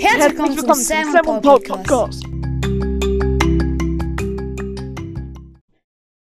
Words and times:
Herzlich 0.00 0.38
willkommen 0.38 0.56
zum 0.56 0.74
Sam 0.74 1.08
und 1.08 1.42
Paul 1.42 1.60
Podcast. 1.60 2.24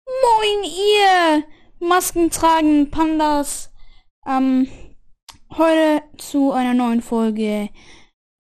Moin 0.07 0.65
ihr 0.65 1.45
Masken 1.79 2.31
tragen 2.31 2.91
Pandas. 2.91 3.71
Ähm, 4.27 4.69
heute 5.51 6.03
zu 6.17 6.53
einer 6.53 6.73
neuen 6.73 7.03
Folge 7.03 7.69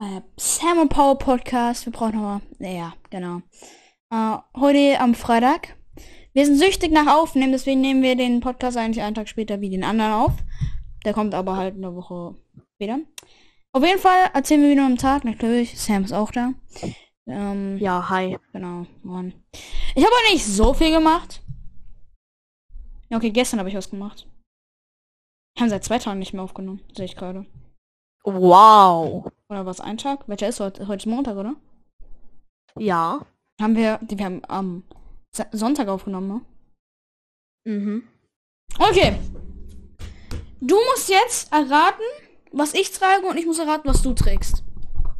äh, 0.00 0.20
Sam 0.38 0.78
und 0.78 0.88
Paul 0.88 1.18
Podcast. 1.18 1.84
Wir 1.84 1.92
brauchen 1.92 2.18
aber, 2.18 2.40
ja, 2.60 2.94
genau. 3.10 3.42
Äh, 4.10 4.38
heute 4.58 4.98
am 4.98 5.14
Freitag. 5.14 5.76
Wir 6.32 6.46
sind 6.46 6.56
süchtig 6.56 6.90
nach 6.90 7.06
Aufnehmen, 7.06 7.52
deswegen 7.52 7.82
nehmen 7.82 8.02
wir 8.02 8.16
den 8.16 8.40
Podcast 8.40 8.78
eigentlich 8.78 9.04
einen 9.04 9.14
Tag 9.14 9.28
später 9.28 9.60
wie 9.60 9.68
den 9.68 9.84
anderen 9.84 10.12
auf. 10.12 10.32
Der 11.04 11.12
kommt 11.12 11.34
aber 11.34 11.58
halt 11.58 11.74
eine 11.74 11.94
Woche 11.94 12.34
später. 12.76 13.00
Auf 13.72 13.84
jeden 13.84 14.00
Fall 14.00 14.30
erzählen 14.34 14.62
wir 14.62 14.70
wieder 14.70 14.86
am 14.86 14.96
Tag, 14.96 15.24
natürlich. 15.24 15.78
Sam 15.78 16.04
ist 16.04 16.12
auch 16.12 16.30
da. 16.30 16.52
Ähm, 17.26 17.76
Ja, 17.78 18.08
hi. 18.08 18.38
Genau, 18.52 18.86
Mann. 19.02 19.34
Ich 19.94 20.04
habe 20.04 20.14
auch 20.14 20.32
nicht 20.32 20.44
so 20.44 20.72
viel 20.74 20.90
gemacht. 20.90 21.42
Ja, 23.10 23.16
okay, 23.18 23.30
gestern 23.30 23.58
habe 23.60 23.68
ich 23.68 23.76
was 23.76 23.90
gemacht. 23.90 24.26
Wir 25.56 25.62
haben 25.62 25.70
seit 25.70 25.84
zwei 25.84 25.98
Tagen 25.98 26.18
nicht 26.18 26.32
mehr 26.32 26.42
aufgenommen, 26.42 26.80
sehe 26.94 27.04
ich 27.04 27.16
gerade. 27.16 27.46
Wow. 28.24 29.30
Oder 29.48 29.66
was 29.66 29.80
ein 29.80 29.98
Tag? 29.98 30.28
Welcher 30.28 30.48
ist 30.48 30.60
heute? 30.60 30.86
Heute 30.88 31.02
ist 31.08 31.10
Montag, 31.12 31.36
oder? 31.36 31.54
Ja. 32.76 33.26
Haben 33.60 33.74
wir, 33.76 33.98
wir 34.02 34.24
haben 34.24 34.42
am 34.46 34.84
Sa- 35.34 35.48
Sonntag 35.52 35.88
aufgenommen, 35.88 36.28
ne? 36.28 36.40
Mhm. 37.78 38.08
Okay. 38.78 39.18
Du 40.60 40.76
musst 40.90 41.08
jetzt 41.08 41.52
erraten, 41.52 42.02
was 42.52 42.74
ich 42.74 42.92
trage 42.92 43.26
und 43.26 43.36
ich 43.36 43.46
muss 43.46 43.58
erraten, 43.58 43.88
was 43.88 44.02
du 44.02 44.12
trägst. 44.12 44.62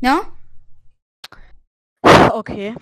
Ja? 0.01 0.33
Okay. 2.33 2.75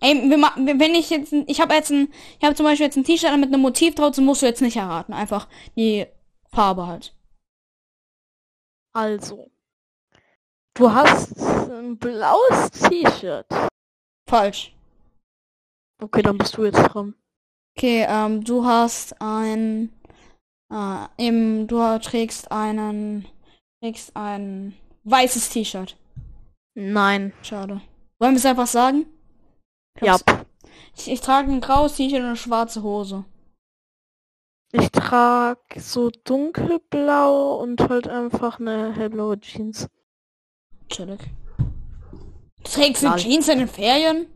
Ey, 0.00 0.14
wenn 0.14 0.94
ich 0.94 1.10
jetzt, 1.10 1.32
ich 1.32 1.60
habe 1.60 1.74
jetzt 1.74 1.90
ein, 1.90 2.12
ich 2.38 2.44
habe 2.44 2.54
zum 2.54 2.64
Beispiel 2.64 2.86
jetzt 2.86 2.96
ein 2.96 3.04
T-Shirt 3.04 3.36
mit 3.36 3.48
einem 3.48 3.60
Motiv 3.60 3.96
drauf, 3.96 4.14
so 4.14 4.22
musst 4.22 4.42
du 4.42 4.46
jetzt 4.46 4.62
nicht 4.62 4.76
erraten. 4.76 5.12
Einfach 5.12 5.48
die 5.76 6.06
Farbe 6.52 6.86
halt. 6.86 7.16
Also. 8.94 9.50
Du 10.74 10.92
hast 10.92 11.36
ein 11.38 11.98
blaues 11.98 12.70
T-Shirt. 12.70 13.46
Falsch. 14.28 14.74
Okay, 16.00 16.22
dann 16.22 16.38
bist 16.38 16.56
du 16.56 16.64
jetzt 16.64 16.78
dran. 16.78 17.14
Okay, 17.76 18.06
ähm, 18.08 18.44
du 18.44 18.64
hast 18.64 19.20
ein, 19.20 19.92
äh, 20.70 21.06
eben, 21.18 21.66
du 21.66 21.98
trägst 21.98 22.50
einen, 22.52 23.26
trägst 23.80 24.16
ein 24.16 24.74
weißes 25.04 25.50
T-Shirt. 25.50 25.96
Nein. 26.74 27.32
Schade. 27.42 27.80
Wollen 28.18 28.32
wir 28.32 28.38
es 28.38 28.46
einfach 28.46 28.66
sagen? 28.66 29.06
Ja. 30.00 30.16
Ich, 30.96 31.10
ich 31.10 31.20
trage 31.20 31.50
ein 31.50 31.60
graues 31.60 31.96
T-Shirt 31.96 32.20
und 32.20 32.26
eine 32.26 32.36
schwarze 32.36 32.82
Hose. 32.82 33.24
Ich 34.72 34.90
trage 34.90 35.80
so 35.80 36.10
dunkelblau 36.10 37.56
und 37.56 37.80
halt 37.88 38.06
einfach 38.06 38.60
eine 38.60 38.92
hellblaue 38.94 39.40
Jeans. 39.40 39.88
Chillig. 40.90 41.20
Du 41.56 42.64
trägst 42.64 43.04
eine. 43.04 43.16
Jeans 43.16 43.48
in 43.48 43.60
den 43.60 43.68
Ferien? 43.68 44.26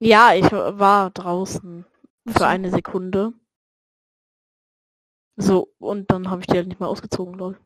Ja, 0.00 0.34
ich 0.34 0.50
war 0.50 1.10
draußen 1.10 1.86
für 2.26 2.46
eine 2.46 2.70
Sekunde. 2.70 3.32
So, 5.42 5.68
und 5.78 6.10
dann 6.10 6.30
habe 6.30 6.40
ich 6.40 6.46
die 6.46 6.56
halt 6.56 6.68
nicht 6.68 6.78
mehr 6.78 6.88
ausgezogen, 6.88 7.34
lol. 7.34 7.58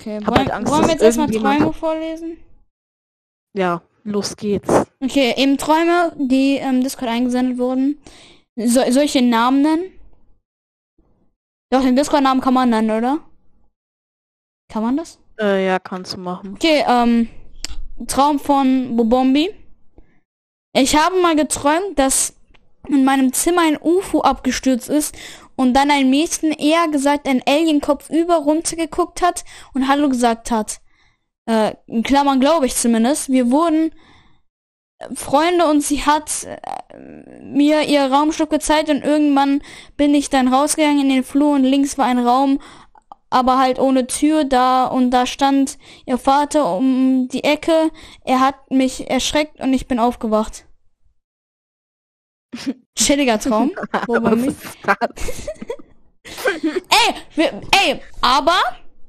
Okay, 0.00 0.16
hab 0.16 0.28
wollen, 0.28 0.38
halt 0.38 0.50
Angst, 0.50 0.72
wollen 0.72 0.84
wir 0.84 0.92
jetzt 0.92 1.02
erstmal 1.02 1.30
Träume 1.30 1.72
vorlesen? 1.72 2.38
Ja, 3.56 3.82
los 4.04 4.36
geht's. 4.36 4.86
Okay, 5.00 5.34
eben 5.36 5.56
Träume, 5.56 6.12
die 6.16 6.56
im 6.56 6.82
Discord 6.82 7.10
eingesendet 7.10 7.58
wurden. 7.58 8.00
So, 8.56 8.80
soll 8.90 9.04
ich 9.04 9.12
den 9.12 9.30
Namen 9.30 9.62
nennen? 9.62 9.92
Doch, 11.72 11.82
den 11.82 11.94
Discord-Namen 11.94 12.40
kann 12.40 12.54
man 12.54 12.70
nennen, 12.70 12.90
oder? 12.90 13.20
Kann 14.68 14.82
man 14.82 14.96
das? 14.96 15.20
Äh, 15.38 15.66
ja, 15.66 15.78
kannst 15.78 16.14
du 16.14 16.18
machen. 16.18 16.54
Okay, 16.54 16.84
ähm, 16.86 17.28
Traum 18.08 18.40
von 18.40 18.96
Bobombi. 18.96 19.54
Ich 20.72 20.96
habe 20.96 21.20
mal 21.20 21.36
geträumt, 21.36 21.96
dass 21.96 22.34
in 22.88 23.04
meinem 23.04 23.32
Zimmer 23.32 23.62
ein 23.62 23.78
UFO 23.80 24.22
abgestürzt 24.22 24.88
ist 24.88 25.16
und 25.60 25.74
dann 25.74 25.90
ein 25.90 26.08
Mädchen 26.08 26.52
eher 26.52 26.88
gesagt 26.88 27.28
ein 27.28 27.42
Alien-Kopf 27.46 28.08
über 28.08 28.36
runtergeguckt 28.36 29.20
hat 29.20 29.44
und 29.74 29.88
Hallo 29.88 30.08
gesagt 30.08 30.50
hat. 30.50 30.80
Äh, 31.44 31.74
in 31.86 32.02
Klammern 32.02 32.40
glaube 32.40 32.64
ich 32.64 32.74
zumindest. 32.74 33.28
Wir 33.28 33.50
wurden 33.50 33.92
äh, 35.00 35.14
Freunde 35.14 35.66
und 35.66 35.82
sie 35.82 36.06
hat 36.06 36.44
äh, 36.44 37.42
mir 37.42 37.82
ihr 37.82 38.10
Raumstück 38.10 38.48
gezeigt 38.48 38.88
und 38.88 39.04
irgendwann 39.04 39.60
bin 39.98 40.14
ich 40.14 40.30
dann 40.30 40.48
rausgegangen 40.48 41.02
in 41.02 41.10
den 41.10 41.24
Flur 41.24 41.52
und 41.52 41.64
links 41.64 41.98
war 41.98 42.06
ein 42.06 42.26
Raum, 42.26 42.58
aber 43.28 43.58
halt 43.58 43.78
ohne 43.78 44.06
Tür 44.06 44.44
da 44.44 44.86
und 44.86 45.10
da 45.10 45.26
stand 45.26 45.76
ihr 46.06 46.16
Vater 46.16 46.74
um 46.74 47.28
die 47.28 47.44
Ecke. 47.44 47.90
Er 48.24 48.40
hat 48.40 48.70
mich 48.70 49.10
erschreckt 49.10 49.60
und 49.60 49.74
ich 49.74 49.86
bin 49.86 49.98
aufgewacht. 49.98 50.64
Chilliger 52.96 53.38
Traum. 53.38 53.70
Ist 54.46 54.78
das? 54.84 55.48
ey, 56.64 57.14
wir, 57.34 57.60
ey, 57.84 58.00
aber 58.20 58.58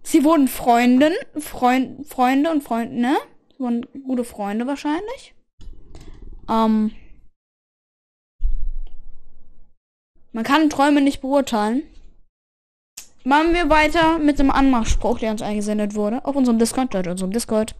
sie 0.04 0.24
wurden 0.24 0.48
Freundin, 0.48 1.14
Freund, 1.38 2.08
Freunde 2.08 2.52
und 2.52 2.64
Freunde, 2.64 3.00
ne? 3.00 3.18
Sie 3.54 3.64
wurden 3.64 3.86
gute 4.06 4.24
Freunde 4.24 4.68
wahrscheinlich. 4.68 5.36
Ähm, 6.50 6.92
man 10.32 10.44
kann 10.44 10.70
Träume 10.70 11.02
nicht 11.02 11.22
beurteilen. 11.22 11.84
Machen 13.24 13.54
wir 13.54 13.70
weiter 13.70 14.18
mit 14.18 14.40
dem 14.40 14.50
Anmachspruch, 14.50 15.20
der 15.20 15.32
uns 15.32 15.44
eingesendet 15.44 15.94
wurde. 15.94 16.26
Auf 16.26 16.36
unserem 16.36 16.58
Discord, 16.58 16.94
Leute, 16.94 17.12
unserem 17.12 17.32
Discord. 17.32 17.76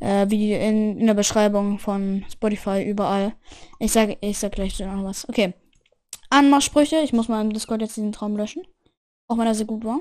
Äh, 0.00 0.30
wie 0.30 0.54
in, 0.54 0.98
in 0.98 1.06
der 1.06 1.14
Beschreibung 1.14 1.78
von 1.78 2.24
Spotify 2.30 2.82
überall. 2.82 3.34
Ich 3.78 3.92
sag, 3.92 4.16
ich 4.20 4.38
sag 4.38 4.52
gleich 4.52 4.78
noch 4.80 5.04
was. 5.04 5.28
Okay. 5.28 5.54
Anmachsprüche. 6.30 6.96
Ich 7.00 7.12
muss 7.12 7.28
mal 7.28 7.42
im 7.42 7.52
Discord 7.52 7.82
jetzt 7.82 7.96
diesen 7.96 8.12
Traum 8.12 8.36
löschen. 8.36 8.66
Auch 9.28 9.38
wenn 9.38 9.46
er 9.46 9.54
sehr 9.54 9.66
gut 9.66 9.84
war. 9.84 10.00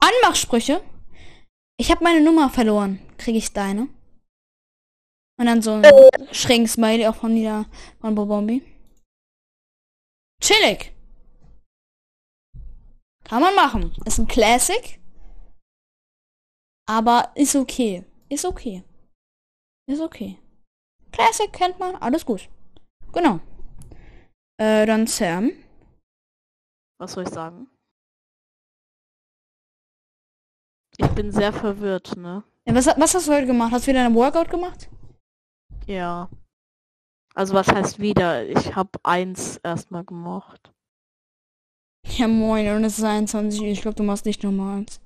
Anmachsprüche. 0.00 0.82
Ich 1.80 1.90
habe 1.90 2.04
meine 2.04 2.20
Nummer 2.20 2.50
verloren. 2.50 3.00
Kriege 3.16 3.38
ich 3.38 3.52
deine? 3.52 3.88
Und 5.38 5.46
dann 5.46 5.62
so 5.62 5.72
ein 5.72 5.84
schrägen 6.32 6.66
Smiley 6.66 7.06
auch 7.06 7.14
von 7.14 7.32
Nida 7.32 7.66
von 8.00 8.14
Bobombi. 8.14 8.62
Chillig. 10.42 10.92
Kann 13.24 13.42
man 13.42 13.54
machen. 13.54 13.94
Ist 14.04 14.18
ein 14.18 14.26
Classic. 14.26 15.00
Aber 16.86 17.30
ist 17.34 17.54
okay. 17.54 18.04
Ist 18.28 18.44
okay. 18.44 18.84
Ist 19.86 20.00
okay. 20.00 20.38
Classic 21.12 21.52
kennt 21.52 21.78
man. 21.78 21.96
Alles 21.96 22.24
gut. 22.24 22.48
Genau. 23.12 23.40
Äh, 24.60 24.86
dann 24.86 25.06
Sam. 25.06 25.52
Was 27.00 27.12
soll 27.12 27.24
ich 27.24 27.30
sagen? 27.30 27.68
Ich 30.98 31.08
bin 31.14 31.30
sehr 31.30 31.52
verwirrt, 31.52 32.16
ne? 32.16 32.42
Ja, 32.66 32.74
was, 32.74 32.86
was 32.86 33.14
hast 33.14 33.28
du 33.28 33.32
heute 33.32 33.46
gemacht? 33.46 33.72
Hast 33.72 33.86
du 33.86 33.92
wieder 33.92 34.04
ein 34.04 34.14
Workout 34.14 34.50
gemacht? 34.50 34.90
Ja. 35.86 36.28
Also 37.34 37.54
was 37.54 37.68
heißt 37.68 38.00
wieder? 38.00 38.46
Ich 38.46 38.74
habe 38.74 38.98
eins 39.04 39.58
erstmal 39.58 40.04
gemacht. 40.04 40.72
Ja, 42.04 42.26
moin. 42.26 42.68
Und 42.74 42.84
es 42.84 42.98
ist 42.98 43.04
21 43.04 43.60
Uhr. 43.60 43.66
Ich 43.68 43.80
glaube, 43.80 43.94
du 43.94 44.02
machst 44.02 44.26
nicht 44.26 44.42
nochmal 44.42 44.78
eins. 44.78 45.00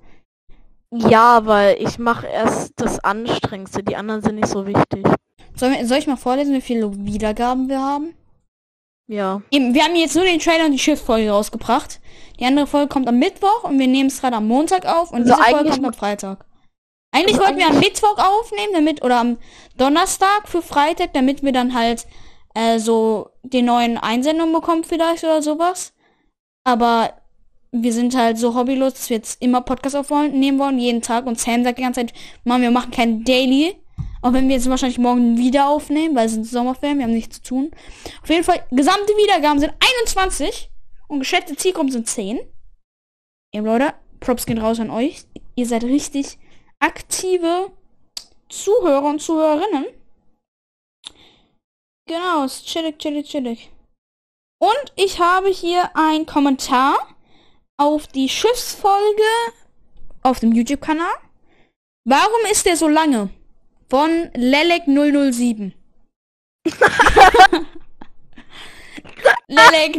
Ja, 0.95 1.47
weil 1.47 1.81
ich 1.81 1.99
mache 1.99 2.27
erst 2.27 2.75
das 2.77 3.03
Anstrengendste. 3.03 3.83
Die 3.83 3.97
anderen 3.97 4.23
sind 4.23 4.35
nicht 4.35 4.49
so 4.49 4.67
wichtig. 4.67 5.07
Soll, 5.57 5.85
soll 5.85 5.99
ich 5.99 6.07
mal 6.07 6.17
vorlesen, 6.17 6.55
wie 6.55 6.61
viele 6.61 6.93
Wiedergaben 6.95 7.69
wir 7.69 7.81
haben? 7.81 8.15
Ja. 9.07 9.43
Eben, 9.51 9.75
wir 9.75 9.85
haben 9.85 9.97
jetzt 9.97 10.15
nur 10.15 10.25
den 10.25 10.39
Trailer 10.39 10.67
und 10.67 10.73
die 10.73 10.79
Schiff-Folge 10.79 11.31
rausgebracht. 11.31 12.01
Die 12.39 12.45
andere 12.45 12.67
Folge 12.67 12.89
kommt 12.89 13.09
am 13.09 13.19
Mittwoch 13.19 13.65
und 13.65 13.79
wir 13.79 13.87
nehmen 13.87 14.09
es 14.09 14.21
gerade 14.21 14.37
am 14.37 14.47
Montag 14.47 14.87
auf 14.87 15.13
und 15.13 15.23
Also 15.23 15.35
diese 15.35 15.51
Folge 15.51 15.71
kommt 15.71 15.87
am 15.87 15.93
Freitag. 15.95 16.45
Eigentlich 17.11 17.37
Also 17.37 17.47
wollten 17.47 17.59
wir 17.59 17.69
am 17.69 17.79
Mittwoch 17.79 18.19
aufnehmen, 18.19 18.73
damit, 18.73 19.05
oder 19.05 19.19
am 19.19 19.39
Donnerstag 19.77 20.47
für 20.47 20.63
Freitag, 20.63 21.13
damit 21.15 21.43
wir 21.43 21.53
dann 21.53 21.75
halt 21.75 22.07
äh, 22.55 22.79
so 22.79 23.31
die 23.43 23.63
neuen 23.63 23.99
Einsendungen 23.99 24.55
bekommen 24.55 24.85
vielleicht 24.85 25.25
oder 25.25 25.43
sowas. 25.43 25.95
Aber 26.65 27.15
wir 27.75 27.93
sind 27.93 28.15
halt 28.15 28.39
so 28.39 28.55
hobbylos, 28.55 28.95
dass 28.95 29.11
wir 29.11 29.17
jetzt 29.17 29.41
immer 29.43 29.63
Podcast 29.63 29.97
aufnehmen 29.97 30.59
wollen, 30.59 30.79
jeden 30.79 31.01
Tag. 31.01 31.27
Und 31.27 31.41
Sam 31.41 31.65
sagt 31.65 31.79
die 31.79 31.83
ganze 31.83 32.01
Zeit, 32.01 32.13
Mann, 32.45 32.61
wir 32.61 32.71
machen 32.71 32.91
kein 32.91 33.25
Daily. 33.25 33.77
Auch 34.21 34.33
wenn 34.35 34.47
wir 34.49 34.55
jetzt 34.55 34.69
wahrscheinlich 34.69 34.99
morgen 34.99 35.37
wieder 35.37 35.69
aufnehmen, 35.69 36.15
weil 36.15 36.27
es 36.27 36.33
sind 36.33 36.47
Sommerferien, 36.47 36.99
wir 36.99 37.07
haben 37.07 37.15
nichts 37.15 37.43
zu 37.43 37.49
tun. 37.49 37.71
Auf 38.23 38.29
jeden 38.29 38.45
Fall, 38.45 38.65
gesamte 38.71 39.13
Wiedergaben 39.15 39.59
sind 39.59 39.73
21 40.01 40.71
und 41.09 41.19
geschätzte 41.19 41.57
Zielgruppen 41.57 41.91
sind 41.91 42.07
10. 42.07 42.39
Eben 43.53 43.67
Leute, 43.67 43.95
Props 44.21 44.47
gehen 44.47 44.59
raus 44.59 44.79
an 44.79 44.91
euch. 44.91 45.25
Ihr 45.57 45.67
seid 45.67 45.83
richtig 45.83 46.39
aktive 46.79 47.73
Zuhörer 48.49 49.09
und 49.09 49.21
Zuhörerinnen. 49.21 49.87
Genau, 52.07 52.45
ist 52.45 52.67
chillig, 52.67 52.99
chillig, 52.99 53.29
chillig. 53.29 53.71
Und 54.61 54.93
ich 54.95 55.19
habe 55.19 55.49
hier 55.49 55.97
einen 55.97 56.27
Kommentar 56.27 56.97
auf 57.83 58.07
die 58.07 58.29
Schiffsfolge 58.29 59.23
auf 60.23 60.39
dem 60.39 60.53
YouTube-Kanal. 60.53 61.15
Warum 62.05 62.41
ist 62.51 62.65
der 62.65 62.77
so 62.77 62.87
lange? 62.87 63.31
Von 63.91 64.31
Lelek 64.35 64.85
007. 64.87 65.75
Lelek. 69.49 69.99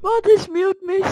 Warte, 0.00 0.30
ich 0.36 0.46
mute 0.48 0.86
mich. 0.86 1.04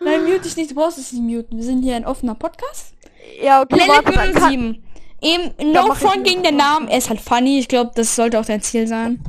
Nein, 0.00 0.24
mute 0.24 0.40
dich 0.40 0.56
nicht, 0.56 0.72
du 0.72 0.74
brauchst 0.74 0.98
es 0.98 1.12
nicht 1.12 1.22
muten. 1.22 1.56
Wir 1.56 1.64
sind 1.64 1.82
hier 1.82 1.94
ein 1.94 2.04
offener 2.04 2.34
Podcast. 2.34 2.94
Ja, 3.40 3.62
okay, 3.62 3.76
Lelek 3.76 3.88
warte, 3.88 4.12
dann 4.12 4.34
kann, 4.34 4.50
007. 4.50 4.84
Eben, 5.20 5.72
no 5.72 5.92
ich 5.92 5.98
front 6.00 6.24
gegen 6.24 6.42
den 6.42 6.56
Namen. 6.56 6.88
Er 6.88 6.98
ist 6.98 7.08
halt 7.08 7.20
funny. 7.20 7.60
Ich 7.60 7.68
glaube, 7.68 7.92
das 7.94 8.16
sollte 8.16 8.40
auch 8.40 8.44
dein 8.44 8.60
Ziel 8.60 8.88
sein. 8.88 9.22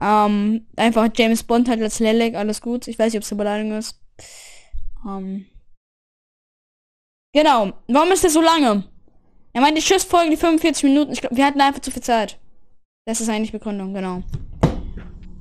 Ähm, 0.00 0.66
einfach 0.76 1.08
James 1.14 1.42
Bond 1.42 1.68
halt 1.68 1.80
als 1.82 1.98
Lelek, 2.00 2.34
alles 2.34 2.60
gut. 2.60 2.86
Ich 2.88 2.98
weiß 2.98 3.12
nicht, 3.12 3.18
ob 3.18 3.22
es 3.24 3.32
eine 3.32 3.38
Beleidigung 3.38 3.78
ist. 3.78 4.00
Ähm. 5.06 5.46
Genau. 7.34 7.72
Warum 7.88 8.12
ist 8.12 8.22
der 8.22 8.30
so 8.30 8.40
lange? 8.40 8.84
Er 9.52 9.60
meint, 9.62 9.76
die 9.76 9.82
Schiffsfolge, 9.82 10.30
die 10.30 10.36
45 10.36 10.84
Minuten. 10.84 11.12
Ich 11.12 11.20
glaube, 11.20 11.36
wir 11.36 11.46
hatten 11.46 11.60
einfach 11.60 11.80
zu 11.80 11.90
viel 11.90 12.02
Zeit. 12.02 12.38
Das 13.06 13.20
ist 13.20 13.28
eigentlich 13.28 13.52
Begründung, 13.52 13.94
genau. 13.94 14.22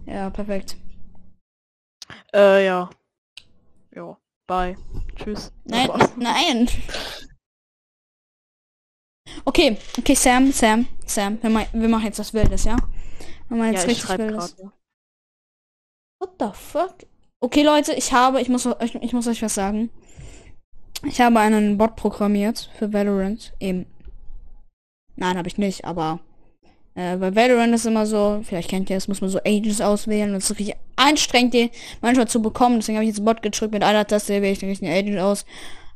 Ja, 0.05 0.29
perfekt. 0.29 0.77
äh, 2.33 2.65
ja. 2.65 2.89
Ja, 3.93 4.17
bye. 4.47 4.77
Tschüss. 5.15 5.51
Nein, 5.65 5.89
Das 5.97 6.11
nein. 6.17 6.69
Okay, 9.43 9.77
okay, 9.97 10.15
Sam, 10.15 10.51
Sam, 10.51 10.87
Sam. 11.05 11.41
Wir, 11.41 11.49
ma 11.49 11.65
wir 11.73 11.89
machen 11.89 12.05
jetzt 12.05 12.19
was 12.19 12.33
Wildes, 12.33 12.63
ja? 12.65 12.77
Wir 13.49 13.57
machen 13.57 13.73
jetzt 13.73 13.85
Ja, 13.85 13.91
ich 13.91 14.09
richtig 14.09 14.17
Wildes. 14.17 14.55
What 16.19 16.31
the 16.39 16.49
fuck? 16.53 16.95
Okay, 17.39 17.63
Leute, 17.63 17.93
ich 17.93 18.11
habe, 18.13 18.41
ich 18.41 18.49
muss 18.49 18.65
euch, 18.65 18.95
ich 18.95 19.13
muss 19.13 19.27
euch 19.27 19.41
was 19.41 19.55
sagen. 19.55 19.89
Ich 21.03 21.21
habe 21.21 21.39
einen 21.39 21.77
Bot 21.77 21.95
programmiert 21.95 22.71
für 22.77 22.91
Valorant. 22.91 23.53
Eben. 23.59 23.85
Nein, 25.15 25.37
habe 25.37 25.47
ich 25.47 25.57
nicht, 25.57 25.85
aber 25.85 26.19
äh, 26.95 27.17
bei 27.17 27.35
Valorant 27.35 27.75
ist 27.75 27.85
immer 27.85 28.05
so, 28.05 28.41
vielleicht 28.43 28.69
kennt 28.69 28.89
ihr 28.89 28.97
es, 28.97 29.07
muss 29.07 29.21
man 29.21 29.29
so 29.29 29.39
Agents 29.39 29.81
auswählen 29.81 30.31
und 30.31 30.37
es 30.37 30.49
ist 30.49 30.59
richtig 30.59 30.75
anstrengend, 30.95 31.53
die 31.53 31.71
manchmal 32.01 32.27
zu 32.27 32.41
bekommen. 32.41 32.79
Deswegen 32.79 32.97
habe 32.97 33.03
ich 33.03 33.09
jetzt 33.09 33.19
einen 33.19 33.25
Bot 33.25 33.41
gedrückt 33.41 33.73
mit 33.73 33.83
einer 33.83 34.07
Taste, 34.07 34.41
wähle 34.41 34.53
ich 34.53 34.59
den 34.59 34.69
richtigen 34.69 34.91
Agent 34.91 35.19
aus. 35.19 35.45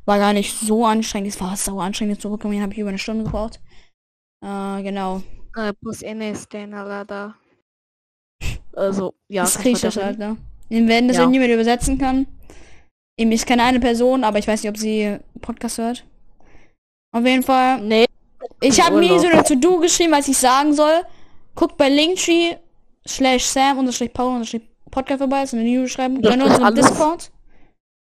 War 0.04 0.18
gar 0.18 0.32
nicht 0.32 0.56
so 0.56 0.84
anstrengend. 0.86 1.28
Es 1.28 1.40
war 1.40 1.56
sau 1.56 1.80
anstrengend 1.80 2.16
den 2.16 2.20
zu 2.20 2.30
bekommen. 2.30 2.60
Habe 2.62 2.72
ich 2.72 2.78
über 2.78 2.88
eine 2.88 2.98
Stunde 2.98 3.24
gebraucht. 3.24 3.60
Äh, 4.42 4.82
genau. 4.82 5.22
Äh, 5.56 5.72
plus 5.72 6.02
Ines, 6.02 6.48
den 6.48 6.70
da. 6.72 7.34
Also, 8.80 9.14
ja. 9.28 9.42
das 9.42 9.58
Griechisch 9.58 9.96
halt, 9.96 10.18
ne? 10.18 10.36
Wenn 10.68 11.08
das 11.08 11.16
Ja. 11.16 11.22
irgendjemand 11.24 11.52
übersetzen 11.52 11.98
kann. 11.98 12.26
Eben, 13.18 13.32
ich 13.32 13.44
kenne 13.44 13.62
eine 13.64 13.80
Person, 13.80 14.24
aber 14.24 14.38
ich 14.38 14.48
weiß 14.48 14.62
nicht, 14.62 14.70
ob 14.70 14.78
sie 14.78 15.18
Podcast 15.40 15.78
hört. 15.78 16.04
Auf 17.12 17.24
jeden 17.24 17.42
Fall. 17.42 17.80
Nee. 17.82 18.06
Ich 18.60 18.80
habe 18.80 18.98
mir 18.98 19.18
so 19.18 19.26
eine 19.26 19.44
To-Do 19.44 19.78
geschrieben, 19.78 20.12
was 20.12 20.28
ich 20.28 20.38
sagen 20.38 20.72
soll. 20.72 21.02
Guckt 21.54 21.76
bei 21.76 21.88
Linktree 21.88 22.56
slash 23.06 23.44
Sam 23.44 23.78
unterstrich 23.78 24.12
Paul 24.12 24.34
unterstrich 24.34 24.62
Podcast 24.90 25.18
vorbei, 25.18 25.42
ist 25.42 25.52
in 25.52 25.58
der 25.58 25.66
Videobeschreibung. 25.66 26.20
Ist 26.22 26.32
unserem 26.32 26.64
alles. 26.64 26.86
Discord. 26.86 27.30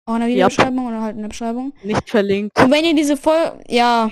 Auch 0.06 0.14
in 0.14 0.20
der 0.20 0.28
Videobeschreibung 0.28 0.86
oder 0.86 1.00
halt 1.00 1.16
in 1.16 1.22
der 1.22 1.28
Beschreibung. 1.28 1.72
Nicht 1.82 2.08
verlinkt. 2.08 2.58
Und 2.58 2.70
wenn 2.70 2.84
ihr 2.84 2.94
diese 2.94 3.16
Folge, 3.16 3.58
ja, 3.68 4.10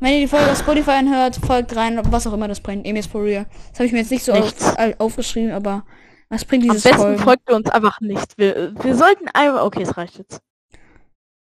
wenn 0.00 0.12
ihr 0.14 0.20
die 0.20 0.28
Folge 0.28 0.50
auf 0.50 0.58
Spotify 0.58 0.92
anhört, 0.92 1.36
folgt 1.36 1.74
rein, 1.76 2.00
was 2.10 2.26
auch 2.26 2.32
immer 2.32 2.48
das 2.48 2.60
bringt. 2.60 2.86
Emis 2.86 3.06
for 3.06 3.24
real. 3.24 3.46
Das 3.70 3.80
habe 3.80 3.86
ich 3.86 3.92
mir 3.92 3.98
jetzt 3.98 4.10
nicht 4.10 4.24
so 4.24 4.32
auf, 4.32 4.54
aufgeschrieben, 4.98 5.52
aber 5.52 5.84
was 6.28 6.44
bringt 6.44 6.64
Am 6.64 6.70
dieses 6.70 6.82
besten 6.84 6.98
Folgen? 7.00 7.18
folgt 7.22 7.48
ihr 7.50 7.56
uns 7.56 7.70
einfach 7.70 8.00
nicht. 8.00 8.36
Wir, 8.38 8.74
wir 8.82 8.96
sollten 8.96 9.28
einmal. 9.34 9.62
Okay, 9.64 9.82
es 9.82 9.96
reicht 9.96 10.18
jetzt. 10.18 10.40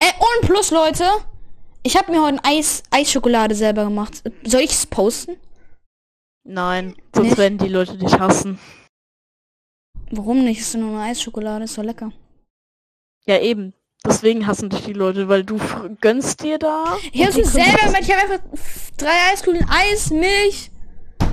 Äh, 0.01 0.13
und 0.19 0.47
plus, 0.49 0.71
Leute, 0.71 1.05
ich 1.83 1.97
habe 1.97 2.13
mir 2.13 2.23
heute 2.23 2.39
ein 2.43 2.59
Eis, 2.59 2.83
Eisschokolade 2.91 3.55
selber 3.55 3.85
gemacht. 3.85 4.23
Soll 4.45 4.61
ich 4.61 4.73
es 4.73 4.87
posten? 4.87 5.37
Nein, 6.45 6.95
sonst 7.15 7.29
Nicht? 7.31 7.39
werden 7.39 7.59
die 7.59 7.69
Leute 7.69 7.97
dich 7.99 8.19
hassen. 8.19 8.59
Warum 10.11 10.45
nicht? 10.45 10.61
Ist 10.61 10.75
doch 10.75 10.81
nur 10.81 10.99
eine 10.99 11.11
Eisschokolade, 11.11 11.65
ist 11.65 11.77
doch 11.77 11.83
lecker. 11.83 12.13
Ja, 13.27 13.39
eben. 13.41 13.75
Deswegen 14.07 14.47
hassen 14.47 14.71
dich 14.71 14.85
die 14.85 14.93
Leute, 14.93 15.29
weil 15.29 15.45
du 15.45 15.59
gönnst 16.01 16.43
dir 16.43 16.59
da. 16.59 16.97
Ich 17.13 17.25
hab's 17.25 17.37
mir 17.37 17.45
selber 17.45 17.79
gemacht. 17.79 18.03
Ich 18.03 18.13
habe 18.13 18.33
einfach 18.33 18.41
drei 18.97 19.33
Eiskugeln, 19.33 19.67
Eis, 19.69 20.11
Milch, 20.11 20.71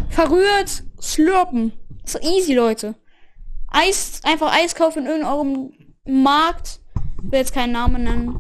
verrührt, 0.09 0.83
slurpen. 0.99 1.73
So 2.05 2.19
easy, 2.19 2.53
Leute. 2.53 2.95
Eis, 3.67 4.19
einfach 4.23 4.53
Eis 4.53 4.75
kaufen 4.75 5.05
in 5.05 5.23
irgendeinem 5.23 5.73
Markt. 6.05 6.79
Ich 7.23 7.31
will 7.31 7.39
jetzt 7.39 7.53
keinen 7.53 7.73
Namen 7.73 8.03
nennen. 8.03 8.39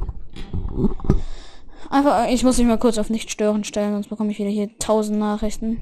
Einfach, 1.89 2.27
ich 2.27 2.43
muss 2.43 2.57
mich 2.57 2.67
mal 2.67 2.79
kurz 2.79 2.97
auf 2.97 3.09
nicht 3.09 3.31
stören 3.31 3.63
stellen, 3.63 3.93
sonst 3.93 4.09
bekomme 4.09 4.31
ich 4.31 4.39
wieder 4.39 4.49
hier 4.49 4.77
tausend 4.79 5.19
Nachrichten. 5.19 5.81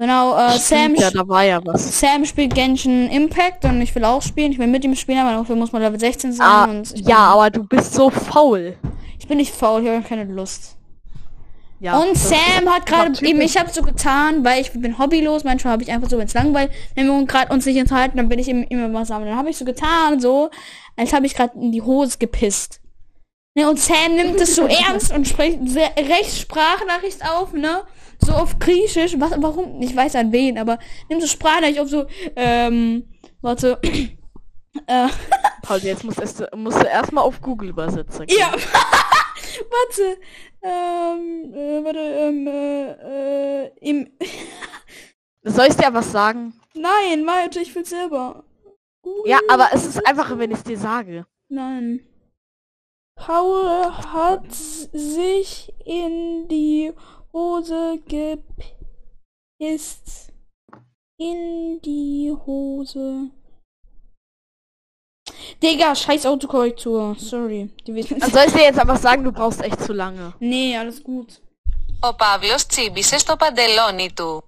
Genau, 0.00 0.36
äh, 0.38 0.56
Sam, 0.58 0.94
ja, 0.94 1.10
da 1.10 1.26
war 1.26 1.42
ja 1.42 1.60
was. 1.64 1.98
Sam 1.98 2.24
spielt 2.24 2.54
Genshin 2.54 3.10
Impact 3.10 3.64
und 3.64 3.80
ich 3.82 3.92
will 3.96 4.04
auch 4.04 4.22
spielen. 4.22 4.52
Ich 4.52 4.58
will 4.58 4.68
mit 4.68 4.84
ihm 4.84 4.94
spielen, 4.94 5.18
aber 5.18 5.32
dafür 5.32 5.56
muss 5.56 5.72
man 5.72 5.82
Level 5.82 5.98
16 5.98 6.32
sein. 6.34 6.46
Ah, 6.46 6.82
ja, 6.94 7.18
aber 7.18 7.50
du 7.50 7.64
bist 7.64 7.94
so 7.94 8.08
faul. 8.08 8.76
Ich 9.18 9.26
bin 9.26 9.38
nicht 9.38 9.52
faul, 9.52 9.82
ich 9.82 9.88
habe 9.88 10.02
keine 10.02 10.24
Lust. 10.24 10.76
Ja, 11.80 11.98
und 11.98 12.16
Sam 12.16 12.68
hat 12.68 12.86
gerade 12.86 13.12
eben, 13.26 13.40
ich 13.40 13.56
habe 13.56 13.70
so 13.70 13.82
getan, 13.82 14.44
weil 14.44 14.60
ich 14.60 14.72
bin 14.72 14.98
hobbylos, 14.98 15.44
manchmal 15.44 15.72
habe 15.72 15.82
ich 15.82 15.90
einfach 15.90 16.08
so, 16.08 16.18
wenn 16.18 16.26
es 16.26 16.34
langweilt, 16.34 16.72
wenn 16.94 17.06
wir 17.06 17.26
gerade 17.26 17.52
uns 17.52 17.66
nicht 17.66 17.78
unterhalten, 17.78 18.16
dann 18.16 18.28
bin 18.28 18.38
ich 18.38 18.48
eben 18.48 18.64
immer 18.64 18.92
was 18.92 19.08
sammeln. 19.08 19.28
Dann 19.28 19.38
habe 19.38 19.50
ich 19.50 19.56
so 19.56 19.64
getan, 19.64 20.20
so, 20.20 20.50
als 20.96 21.12
habe 21.12 21.26
ich 21.26 21.34
gerade 21.34 21.56
in 21.58 21.70
die 21.72 21.82
Hose 21.82 22.18
gepisst. 22.18 22.80
Ne, 23.58 23.68
und 23.68 23.80
Sam 23.80 24.14
nimmt 24.14 24.40
es 24.40 24.54
so 24.54 24.66
ernst 24.66 25.12
und 25.12 25.26
spricht 25.26 25.58
sehr, 25.68 25.90
recht 25.96 26.38
Sprachnachricht 26.38 27.28
auf, 27.28 27.52
ne? 27.52 27.82
So 28.20 28.30
auf 28.30 28.56
Griechisch. 28.60 29.18
Was, 29.18 29.32
warum? 29.38 29.82
Ich 29.82 29.96
weiß 29.96 30.14
an 30.14 30.30
wen, 30.30 30.58
aber 30.58 30.78
nimmt 31.08 31.22
so 31.22 31.26
Sprachnachricht 31.26 31.80
auf 31.80 31.88
so, 31.88 32.06
ähm, 32.36 33.08
warte. 33.40 33.80
äh, 34.86 35.08
Paul, 35.62 35.78
jetzt 35.78 36.04
musst, 36.04 36.20
erst, 36.20 36.44
musst 36.54 36.80
du 36.80 36.86
erstmal 36.86 37.24
auf 37.24 37.40
Google 37.40 37.70
übersetzen. 37.70 38.26
Ja. 38.28 38.52
warte. 39.72 40.20
Ähm, 40.62 41.52
äh, 41.52 41.84
warte, 41.84 41.98
ähm, 41.98 42.46
äh, 42.46 43.64
äh, 43.64 43.70
im. 43.80 44.08
Soll 45.42 45.66
ich 45.66 45.74
dir 45.74 45.92
was 45.92 46.12
sagen? 46.12 46.54
Nein, 46.74 47.26
warte, 47.26 47.58
ich 47.58 47.74
will 47.74 47.84
selber. 47.84 48.44
Ja, 49.24 49.40
aber 49.48 49.70
es 49.72 49.84
ist 49.84 50.06
einfacher, 50.06 50.38
wenn 50.38 50.52
ich 50.52 50.58
es 50.58 50.62
dir 50.62 50.78
sage. 50.78 51.26
Nein. 51.48 52.07
Paul 53.17 53.91
hat 54.13 54.51
sich 54.51 55.73
in 55.85 56.47
die 56.47 56.91
Hose 57.31 57.99
gepisst. 59.59 60.07
In 61.19 61.79
die 61.81 62.33
Hose. 62.45 63.29
Digga, 65.61 65.95
scheiß 65.95 66.25
Autokorrektur. 66.25 67.15
Sorry. 67.17 67.69
Die 67.87 67.93
wissen- 67.95 68.21
Also 68.21 68.35
soll 68.35 68.47
ich 68.47 68.53
dir 68.53 68.63
jetzt 68.63 68.79
einfach 68.79 68.97
sagen, 68.97 69.23
du 69.23 69.31
brauchst 69.31 69.61
echt 69.61 69.79
zu 69.81 69.93
lange. 69.93 70.33
nee, 70.39 70.75
alles 70.77 71.01
gut. 71.03 71.39
Ο 72.01 72.15
Παύλος 72.15 72.65
τσίμπησε 72.65 73.17
στο 73.17 73.35
παντελόνι 73.35 74.11
του. 74.13 74.43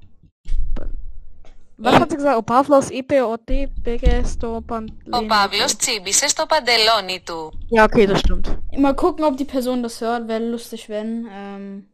Was 1.79 1.95
hat 1.99 2.09
sie 2.09 2.15
gesagt? 2.17 2.37
O 2.37 2.41
Pavlos 2.41 2.89
EPOT 2.89 3.49
Begesto 3.83 4.55
Ο 4.55 4.61
Pantlin. 4.69 5.27
Παύλος 5.27 5.75
τσίμπησε 5.75 6.27
στο 6.27 6.45
παντελόνι 6.45 7.21
του. 7.25 7.53
Ja, 7.75 7.83
okay, 7.83 8.07
das 8.07 8.19
stimmt. 8.19 8.47
Mal 8.77 8.93
gucken, 8.95 9.23
ob 9.25 9.35
die 9.37 9.45
Person 9.45 9.83
das 9.83 9.99
hört. 10.01 10.27
Wäre 10.27 10.45
lustig, 10.49 10.87
wenn. 10.89 11.27
Ähm, 11.39 11.85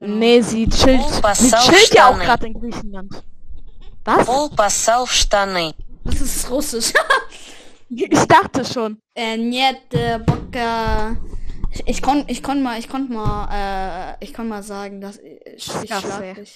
Nee, 0.00 0.40
sie 0.42 0.68
chillt. 0.68 1.00
Oh, 1.16 1.20
pass 1.20 1.38
sie 1.38 1.54
auf, 1.56 1.64
chillt 1.68 1.92
ja 1.94 2.02
auch 2.08 2.14
Stanley. 2.20 2.26
gerade 2.26 2.46
in 2.46 2.54
Griechenland. 2.60 3.12
Was? 4.04 4.24
Πού 4.26 4.54
πασάω 4.54 5.04
φτάνει. 5.04 5.72
das 6.04 6.20
ist 6.20 6.50
Russisch. 6.50 6.92
Ich 7.90 8.26
dachte 8.36 8.64
schon. 8.64 8.92
äh, 9.14 9.36
niet, 9.36 9.94
äh, 9.94 10.18
Bocker. 10.26 11.16
Ich, 11.72 11.82
ich 11.92 12.00
konnte 12.02 12.30
ich 12.32 12.42
kon 12.42 12.62
mal, 12.62 12.78
ich 12.78 12.88
konnte 12.88 13.12
mal, 13.12 13.36
äh, 13.60 14.24
ich 14.24 14.32
konnte 14.34 14.50
mal 14.50 14.62
sagen, 14.62 15.00
dass 15.00 15.16
ich, 15.18 15.38
ich 15.56 15.64
Skasse. 15.64 16.00
schlag 16.06 16.34
dich. 16.34 16.52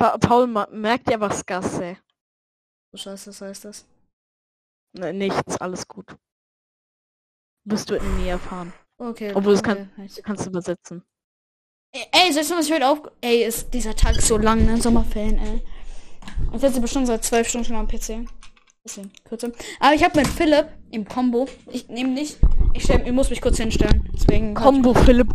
Pa 0.00 0.16
Paul, 0.16 0.46
merkt 0.46 1.10
ja 1.10 1.20
was 1.20 1.44
Gasse. 1.44 1.98
So 2.90 2.96
scheiße, 2.96 3.28
was 3.28 3.40
heißt 3.42 3.64
das? 3.66 3.86
Ne, 4.96 5.12
nichts, 5.12 5.58
alles 5.58 5.86
gut. 5.86 6.16
Wirst 7.66 7.90
du 7.90 7.96
in 7.96 8.16
nie 8.16 8.28
erfahren. 8.28 8.72
Okay. 8.96 9.34
Obwohl, 9.34 9.52
es 9.52 9.60
okay. 9.60 9.88
Du 9.96 10.22
kannst 10.22 10.46
übersetzen. 10.46 11.04
Ey, 11.92 12.32
selbst 12.32 12.50
wenn 12.50 12.60
ich 12.60 12.72
heute 12.72 12.88
auf... 12.88 13.02
Ey, 13.20 13.44
ist 13.44 13.74
dieser 13.74 13.94
Tag 13.94 14.18
so 14.22 14.38
lang, 14.38 14.64
ne? 14.64 14.80
Sommerferien, 14.80 15.38
ey. 15.38 15.62
Ich 16.54 16.62
sitze 16.62 16.80
bestimmt 16.80 17.06
seit 17.06 17.22
zwölf 17.22 17.46
Stunden 17.46 17.66
schon 17.66 17.76
am 17.76 17.86
PC. 17.86 18.26
Bisschen 18.82 19.12
kürzer. 19.24 19.52
Aber 19.80 19.94
ich 19.94 20.02
habe 20.02 20.18
mit 20.18 20.28
Philipp 20.28 20.68
im 20.90 21.06
Combo, 21.06 21.46
ich 21.66 21.88
nehme 21.88 22.12
nicht, 22.12 22.38
Ich, 22.72 22.84
stell, 22.84 23.02
ich 23.04 23.12
muss 23.12 23.30
mich 23.30 23.40
kurz 23.40 23.56
hinstellen. 23.58 24.08
Deswegen. 24.14 24.54
Combo 24.54 24.94
Philipp. 24.94 25.28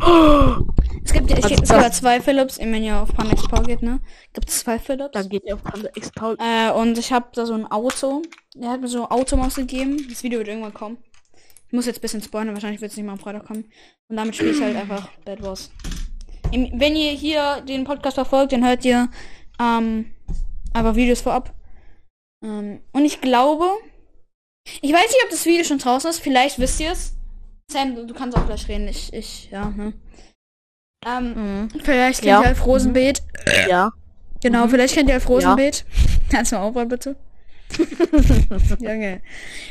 Es 1.03 1.13
gibt, 1.13 1.29
ich, 1.29 1.35
Also 1.35 1.47
es 1.49 1.55
gibt 1.55 1.69
das- 1.69 1.97
zwei 1.97 2.21
Philips, 2.21 2.59
wenn 2.59 2.83
ihr 2.83 2.97
auf 3.01 3.13
Panda 3.13 3.33
Expo 3.33 3.61
geht, 3.61 3.81
ne? 3.81 3.99
Gibt 4.33 4.49
es 4.49 4.59
zwei 4.59 4.79
Philips. 4.79 5.11
Dann 5.13 5.29
geht 5.29 5.43
ihr 5.45 5.55
auf 5.55 5.63
Panda 5.63 5.89
X. 5.95 6.11
Äh, 6.39 6.71
und 6.71 6.97
ich 6.97 7.11
habe 7.11 7.27
da 7.33 7.45
so 7.45 7.53
ein 7.53 7.69
Auto. 7.69 8.21
Der 8.55 8.69
hat 8.69 8.81
mir 8.81 8.87
so 8.87 9.03
ein 9.03 9.11
Automaus 9.11 9.55
gegeben. 9.55 9.97
Das 10.09 10.23
Video 10.23 10.39
wird 10.39 10.47
irgendwann 10.47 10.73
kommen. 10.73 10.97
Ich 11.67 11.73
muss 11.73 11.85
jetzt 11.87 11.97
ein 11.97 12.01
bisschen 12.01 12.21
spoilern, 12.21 12.53
wahrscheinlich 12.53 12.79
wird 12.79 12.91
es 12.91 12.97
nicht 12.97 13.05
mal 13.05 13.13
am 13.13 13.19
Freitag 13.19 13.45
kommen. 13.45 13.65
Und 14.07 14.15
damit 14.17 14.35
spiele 14.35 14.51
ich 14.51 14.61
halt 14.61 14.75
einfach 14.77 15.09
Bad 15.25 15.41
Wars. 15.43 15.71
Im, 16.51 16.79
wenn 16.79 16.95
ihr 16.95 17.11
hier 17.11 17.61
den 17.61 17.83
Podcast 17.83 18.15
verfolgt, 18.15 18.53
dann 18.53 18.65
hört 18.65 18.85
ihr 18.85 19.09
ähm, 19.59 20.11
einfach 20.73 20.95
Videos 20.95 21.21
vorab. 21.21 21.53
Ähm, 22.43 22.81
und 22.93 23.03
ich 23.03 23.19
glaube, 23.19 23.65
ich 24.81 24.93
weiß 24.93 25.01
nicht, 25.07 25.23
ob 25.23 25.29
das 25.31 25.45
Video 25.45 25.63
schon 25.63 25.79
draußen 25.79 26.09
ist. 26.09 26.19
Vielleicht 26.19 26.59
wisst 26.59 26.79
ihr 26.79 26.91
es. 26.91 27.14
Sam, 27.71 27.95
du, 27.95 28.05
du 28.05 28.13
kannst 28.13 28.37
auch 28.37 28.45
gleich 28.45 28.67
reden. 28.67 28.87
Ich, 28.87 29.11
ich, 29.13 29.49
ja, 29.51 29.65
ne? 29.69 29.93
Ähm, 31.05 31.33
Mhm. 31.63 31.69
vielleicht 31.83 32.21
kennt 32.21 32.29
Ja. 32.31 32.41
ihr 32.41 32.47
Alf 32.47 32.65
Rosenbeet. 32.65 33.21
Ja. 33.69 33.91
Genau, 34.41 34.65
Mhm. 34.65 34.69
vielleicht 34.69 34.93
kennt 34.93 35.09
ihr 35.09 35.15
Alf 35.15 35.27
Rosenbeet. 35.29 35.85
Kannst 36.31 36.51
du 36.51 36.55
mal 36.55 36.63
aufräumen, 36.63 36.89
bitte? 36.89 37.15
Junge. 38.79 39.21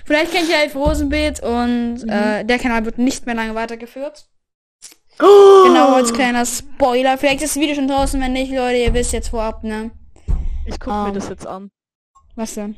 Vielleicht 0.04 0.32
kennt 0.32 0.48
ihr 0.48 0.58
Alf 0.58 0.74
Rosenbeet 0.74 1.40
und 1.42 2.02
Mhm. 2.04 2.08
äh, 2.08 2.44
der 2.44 2.58
Kanal 2.58 2.84
wird 2.84 2.98
nicht 2.98 3.26
mehr 3.26 3.34
lange 3.34 3.54
weitergeführt. 3.54 4.26
Oh. 5.20 5.64
Genau, 5.66 5.94
als 5.94 6.12
kleiner 6.12 6.44
Spoiler. 6.44 7.16
Vielleicht 7.18 7.42
ist 7.42 7.54
das 7.56 7.62
Video 7.62 7.76
schon 7.76 7.88
draußen, 7.88 8.20
wenn 8.20 8.32
nicht, 8.32 8.50
Leute, 8.52 8.78
ihr 8.78 8.94
wisst 8.94 9.12
jetzt 9.12 9.28
vorab, 9.28 9.62
ne? 9.62 9.92
Ich 10.66 10.78
guck 10.80 10.92
mir 10.92 11.08
Ähm. 11.08 11.14
das 11.14 11.28
jetzt 11.28 11.46
an. 11.46 11.70
Was 12.34 12.54
denn? 12.54 12.76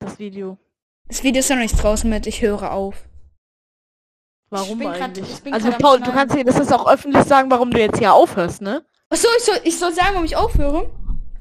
Das 0.00 0.18
Video. 0.18 0.56
Das 1.08 1.22
Video 1.22 1.40
ist 1.40 1.50
ja 1.50 1.56
noch 1.56 1.62
nicht 1.62 1.80
draußen 1.82 2.08
mit, 2.08 2.26
ich 2.26 2.40
höre 2.40 2.72
auf. 2.72 3.04
Warum 4.52 4.78
bin 4.78 4.88
grad- 4.88 5.00
eigentlich? 5.02 5.28
ich 5.32 5.42
bin 5.42 5.52
also 5.54 5.70
Paul, 5.72 6.00
du 6.00 6.12
kannst 6.12 6.36
dir 6.36 6.44
das 6.44 6.58
ist 6.60 6.72
auch 6.72 6.86
öffentlich 6.90 7.24
sagen, 7.24 7.50
warum 7.50 7.70
du 7.70 7.78
jetzt 7.80 7.98
hier 7.98 8.12
aufhörst, 8.12 8.62
ne? 8.62 8.84
Achso, 9.10 9.28
ich 9.36 9.44
soll, 9.44 9.56
ich 9.64 9.78
soll 9.78 9.92
sagen, 9.92 10.10
warum 10.12 10.24
ich 10.24 10.36
aufhöre? 10.36 10.90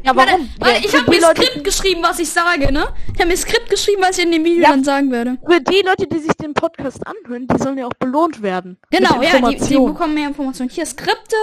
Ja, 0.03 0.15
Warte, 0.15 0.31
warum? 0.31 0.49
warte, 0.59 0.73
Ja, 0.73 0.79
ich 0.85 0.95
habe 0.97 1.11
mir 1.11 1.21
Leute, 1.21 1.41
Skript 1.43 1.63
geschrieben, 1.63 2.01
was 2.03 2.17
ich 2.19 2.29
sage, 2.29 2.71
ne? 2.73 2.87
Ich 3.13 3.19
habe 3.19 3.27
mir 3.29 3.37
Skript 3.37 3.69
geschrieben, 3.69 4.01
was 4.01 4.17
ich 4.17 4.25
in 4.25 4.31
dem 4.31 4.43
Video 4.43 4.63
Ja. 4.63 4.69
dann 4.71 4.83
sagen 4.83 5.11
werde. 5.11 5.37
für 5.47 5.61
die 5.61 5.83
Leute, 5.85 6.07
die 6.07 6.19
sich 6.19 6.33
den 6.33 6.53
Podcast 6.55 6.99
anhören, 7.05 7.45
die 7.47 7.57
sollen 7.61 7.77
ja 7.77 7.85
auch 7.85 7.93
belohnt 7.99 8.41
werden. 8.41 8.77
Genau, 8.89 9.21
ja, 9.21 9.39
die, 9.49 9.57
die 9.57 9.75
bekommen 9.77 10.15
mehr 10.15 10.27
Informationen. 10.29 10.69
Hier 10.71 10.85
Skripte. 10.87 11.35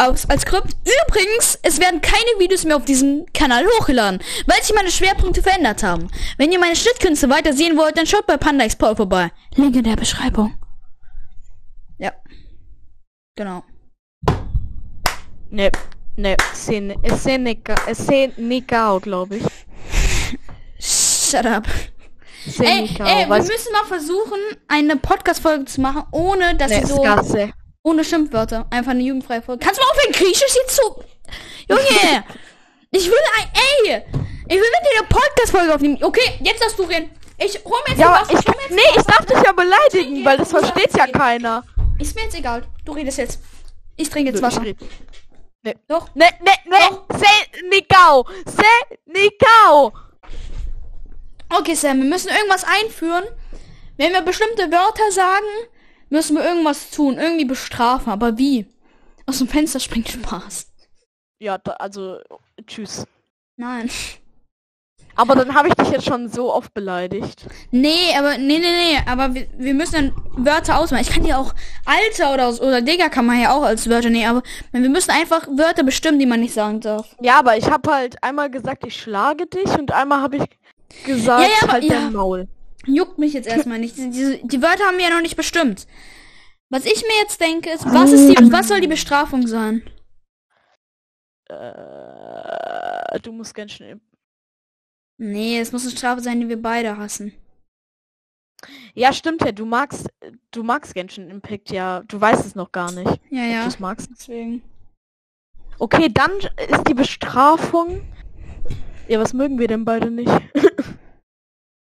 Oh, 0.00 0.04
Als, 0.28 0.42
Skript. 0.42 0.76
Übrigens, 1.08 1.58
es 1.62 1.80
werden 1.80 2.00
keine 2.00 2.38
Videos 2.38 2.64
mehr 2.64 2.76
auf 2.76 2.84
diesem 2.84 3.26
Kanal 3.34 3.66
hochgeladen, 3.66 4.20
weil 4.46 4.62
sich 4.62 4.72
meine 4.74 4.92
Schwerpunkte 4.92 5.42
verändert 5.42 5.82
haben. 5.82 6.08
Wenn 6.36 6.52
ihr 6.52 6.60
meine 6.60 6.76
Schnittkünste 6.76 7.28
weiter 7.28 7.52
sehen 7.52 7.76
wollt, 7.76 7.98
dann 7.98 8.06
schaut 8.06 8.26
bei 8.26 8.36
Panda 8.36 8.64
Export 8.64 8.96
vorbei. 8.96 9.32
Link 9.56 9.74
in 9.74 9.82
der 9.82 9.96
Beschreibung. 9.96 10.56
Ja. 11.98 12.12
Genau. 13.34 13.64
Ne, 15.50 15.72
ne, 16.16 16.36
Sen- 16.52 16.94
Seneca, 17.16 17.74
Seneca, 17.92 18.98
glaube 18.98 19.38
ich. 19.38 19.44
Shut 20.78 21.44
up. 21.46 21.66
Ey, 22.46 22.52
Seneca, 22.52 23.04
ey, 23.04 23.24
wir 23.24 23.30
weiß 23.30 23.48
müssen 23.48 23.72
mal 23.72 23.84
versuchen, 23.84 24.38
eine 24.68 24.96
Podcast-Folge 24.96 25.64
zu 25.64 25.80
machen, 25.80 26.04
ohne 26.12 26.54
dass 26.56 26.70
ne, 26.70 26.86
so, 26.86 27.02
Skasse. 27.02 27.50
Ohne 27.82 28.04
Schimpfwörter. 28.04 28.66
Einfach 28.70 28.92
eine 28.92 29.02
jugendfreie 29.02 29.42
Folge. 29.42 29.64
Kannst 29.64 29.80
du 29.80 29.84
mal 29.84 29.90
aufhören, 29.90 30.12
Griechisch 30.12 30.54
jetzt 30.62 30.76
zu... 30.76 31.04
Junge! 31.68 32.24
ich 32.90 33.06
will 33.06 33.18
ein... 33.38 33.48
Ey! 33.54 34.02
Ich 34.50 34.54
will 34.54 34.60
mit 34.60 34.82
dir 34.92 34.98
eine 34.98 35.08
Podcast-Folge 35.08 35.74
aufnehmen. 35.74 36.02
Okay, 36.02 36.38
jetzt 36.42 36.62
darfst 36.62 36.78
du 36.78 36.84
reden. 36.84 37.10
Ich 37.38 37.62
hol 37.64 37.78
mir 37.86 37.90
jetzt 37.90 38.00
Ja, 38.00 38.20
was. 38.20 38.28
ich, 38.30 38.46
mir 38.46 38.54
jetzt 38.62 38.70
nee, 38.70 38.80
ich 38.96 39.02
darf 39.02 39.26
dich 39.26 39.36
ja 39.44 39.52
beleidigen, 39.52 39.90
Trinke 39.90 40.24
weil 40.24 40.36
das 40.38 40.50
versteht 40.50 40.96
ja 40.96 41.06
keiner. 41.06 41.62
Ist 41.98 42.14
mir 42.16 42.22
jetzt 42.24 42.36
egal. 42.36 42.62
Du 42.84 42.92
redest 42.92 43.18
jetzt. 43.18 43.40
Ich 43.96 44.08
trinke 44.08 44.30
jetzt 44.30 44.40
Nö, 44.40 44.48
ich 44.48 44.54
Wasser. 44.56 44.64
red. 44.66 44.76
Nee. 45.62 45.74
Doch. 45.86 46.08
Ne, 46.14 46.26
ne, 46.40 46.52
ne, 46.66 46.98
Seneca, 47.60 48.24
Seneca. 48.46 49.92
Okay, 51.50 51.74
Sam, 51.74 51.98
wir 51.98 52.08
müssen 52.08 52.28
irgendwas 52.28 52.64
einführen. 52.64 53.24
Wenn 53.96 54.12
wir 54.12 54.22
bestimmte 54.22 54.70
Wörter 54.70 55.10
sagen, 55.10 55.46
müssen 56.10 56.36
wir 56.36 56.44
irgendwas 56.44 56.90
tun. 56.90 57.18
Irgendwie 57.18 57.44
bestrafen. 57.44 58.12
Aber 58.12 58.38
wie? 58.38 58.66
Aus 59.26 59.38
dem 59.38 59.48
Fenster 59.48 59.80
springt 59.80 60.08
Spaß. 60.10 60.66
Ja, 61.40 61.58
da, 61.58 61.72
also, 61.72 62.18
tschüss. 62.66 63.06
Nein. 63.56 63.90
Aber 65.14 65.34
dann 65.34 65.52
habe 65.54 65.66
ich 65.66 65.74
dich 65.74 65.88
jetzt 65.90 66.04
schon 66.06 66.28
so 66.28 66.52
oft 66.54 66.72
beleidigt. 66.74 67.44
Nee, 67.72 68.14
aber 68.16 68.38
nee, 68.38 68.58
nee, 68.58 68.60
nee, 68.60 68.98
aber 69.04 69.34
wir, 69.34 69.48
wir 69.56 69.74
müssen 69.74 69.94
dann 69.94 70.12
Wörter 70.46 70.78
ausmachen. 70.78 71.02
Ich 71.02 71.10
kann 71.10 71.24
ja 71.24 71.38
auch 71.38 71.54
Alter 71.84 72.34
oder 72.34 72.50
oder 72.62 72.80
Digger 72.82 73.10
kann 73.10 73.26
man 73.26 73.40
ja 73.40 73.52
auch 73.52 73.62
als 73.64 73.90
Wörter 73.90 74.10
nehmen, 74.10 74.28
aber 74.30 74.42
wir 74.70 74.88
müssen 74.88 75.10
einfach 75.10 75.48
Wörter 75.48 75.82
bestimmen, 75.82 76.20
die 76.20 76.26
man 76.26 76.38
nicht 76.38 76.54
sagen 76.54 76.80
darf. 76.80 77.16
Ja, 77.20 77.40
aber 77.40 77.56
ich 77.56 77.68
habe 77.68 77.92
halt 77.92 78.22
einmal 78.22 78.48
gesagt, 78.48 78.86
ich 78.86 78.94
schlage 79.00 79.46
dich 79.46 79.76
und 79.76 79.90
einmal 79.90 80.20
habe 80.22 80.36
ich 80.36 81.04
gesagt, 81.04 81.42
Ja, 81.42 81.48
ja, 81.48 81.62
aber- 81.62 81.72
halt 81.72 81.84
ja. 81.84 81.90
dein 81.94 82.12
Maul. 82.12 82.48
Juckt 82.88 83.18
mich 83.18 83.32
jetzt 83.34 83.48
erstmal 83.48 83.78
nicht. 83.78 83.96
Diese, 83.96 84.10
diese, 84.10 84.38
die 84.38 84.62
Wörter 84.62 84.84
haben 84.84 84.98
wir 84.98 85.08
ja 85.08 85.14
noch 85.14 85.22
nicht 85.22 85.36
bestimmt. 85.36 85.86
Was 86.70 86.84
ich 86.84 87.02
mir 87.02 87.16
jetzt 87.22 87.40
denke, 87.40 87.70
ist, 87.70 87.84
was 87.86 88.12
ist 88.12 88.28
die, 88.28 88.52
was 88.52 88.68
soll 88.68 88.80
die 88.80 88.88
Bestrafung 88.88 89.46
sein? 89.46 89.82
Äh, 91.48 93.20
du 93.20 93.32
musst 93.32 93.54
ganz 93.54 93.72
schnell. 93.72 94.00
Nee, 95.18 95.58
es 95.58 95.72
muss 95.72 95.82
eine 95.82 95.96
Strafe 95.96 96.20
sein, 96.20 96.40
die 96.40 96.48
wir 96.48 96.60
beide 96.60 96.96
hassen. 96.96 97.32
Ja, 98.94 99.12
stimmt 99.12 99.42
ja, 99.44 99.52
du 99.52 99.64
magst, 99.64 100.08
du 100.50 100.62
magst 100.62 100.94
Genshin 100.94 101.30
Impact, 101.30 101.70
ja. 101.70 102.02
Du 102.06 102.20
weißt 102.20 102.44
es 102.44 102.54
noch 102.54 102.72
gar 102.72 102.92
nicht. 102.92 103.20
Ja, 103.30 103.44
ja. 103.44 103.64
du's 103.64 103.78
magst. 103.78 104.10
Deswegen. 104.10 104.62
Okay, 105.78 106.08
dann 106.12 106.32
ist 106.68 106.88
die 106.88 106.94
Bestrafung. 106.94 108.02
Ja, 109.06 109.20
was 109.20 109.32
mögen 109.32 109.58
wir 109.58 109.68
denn 109.68 109.84
beide 109.84 110.10
nicht? 110.10 110.30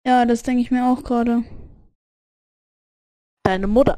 Ja, 0.08 0.24
das 0.26 0.42
denke 0.42 0.62
ich 0.62 0.72
mir 0.72 0.86
auch 0.86 1.04
gerade. 1.04 1.44
Deine 3.44 3.68
Mutter. 3.68 3.98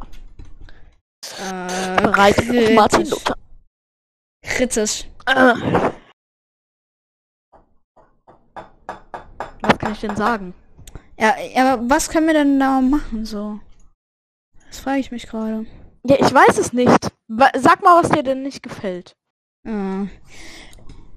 Äh, 1.40 2.02
Bereit 2.02 2.40
auf 2.40 2.74
Martin 2.74 3.04
kritisch. 3.04 3.12
Luther. 3.12 3.38
Kritisch. 4.42 5.08
Äh. 5.28 5.54
Was 9.62 9.78
kann 9.78 9.92
ich 9.92 10.00
denn 10.00 10.16
sagen? 10.16 10.56
Ja, 11.20 11.36
aber 11.56 11.88
was 11.88 12.10
können 12.10 12.26
wir 12.26 12.34
denn 12.34 12.60
da 12.60 12.82
machen, 12.82 13.24
so? 13.26 13.60
Das 14.68 14.80
frage 14.80 15.02
ich 15.02 15.12
mich 15.12 15.28
gerade. 15.28 15.68
Ja, 16.06 16.16
ich 16.16 16.34
weiß 16.34 16.58
es 16.58 16.74
nicht. 16.74 17.12
Sag 17.28 17.84
mal, 17.84 18.02
was 18.02 18.10
dir 18.10 18.24
denn 18.24 18.42
nicht 18.42 18.64
gefällt. 18.64 19.16
Äh, 19.64 20.08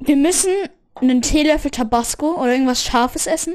wir 0.01 0.17
müssen 0.17 0.51
einen 0.97 1.23
Teelöffel 1.23 1.71
Tabasco 1.71 2.35
oder 2.35 2.53
irgendwas 2.53 2.85
Scharfes 2.85 3.27
essen. 3.27 3.55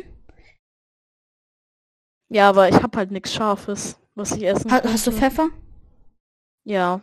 Ja, 2.29 2.49
aber 2.49 2.69
ich 2.69 2.75
hab 2.75 2.95
halt 2.95 3.11
nichts 3.11 3.33
Scharfes, 3.33 3.99
was 4.15 4.31
ich 4.33 4.43
essen 4.45 4.71
Ha 4.71 4.81
hast 4.83 5.07
du 5.07 5.11
Pfeffer? 5.11 5.49
Ja, 6.65 7.01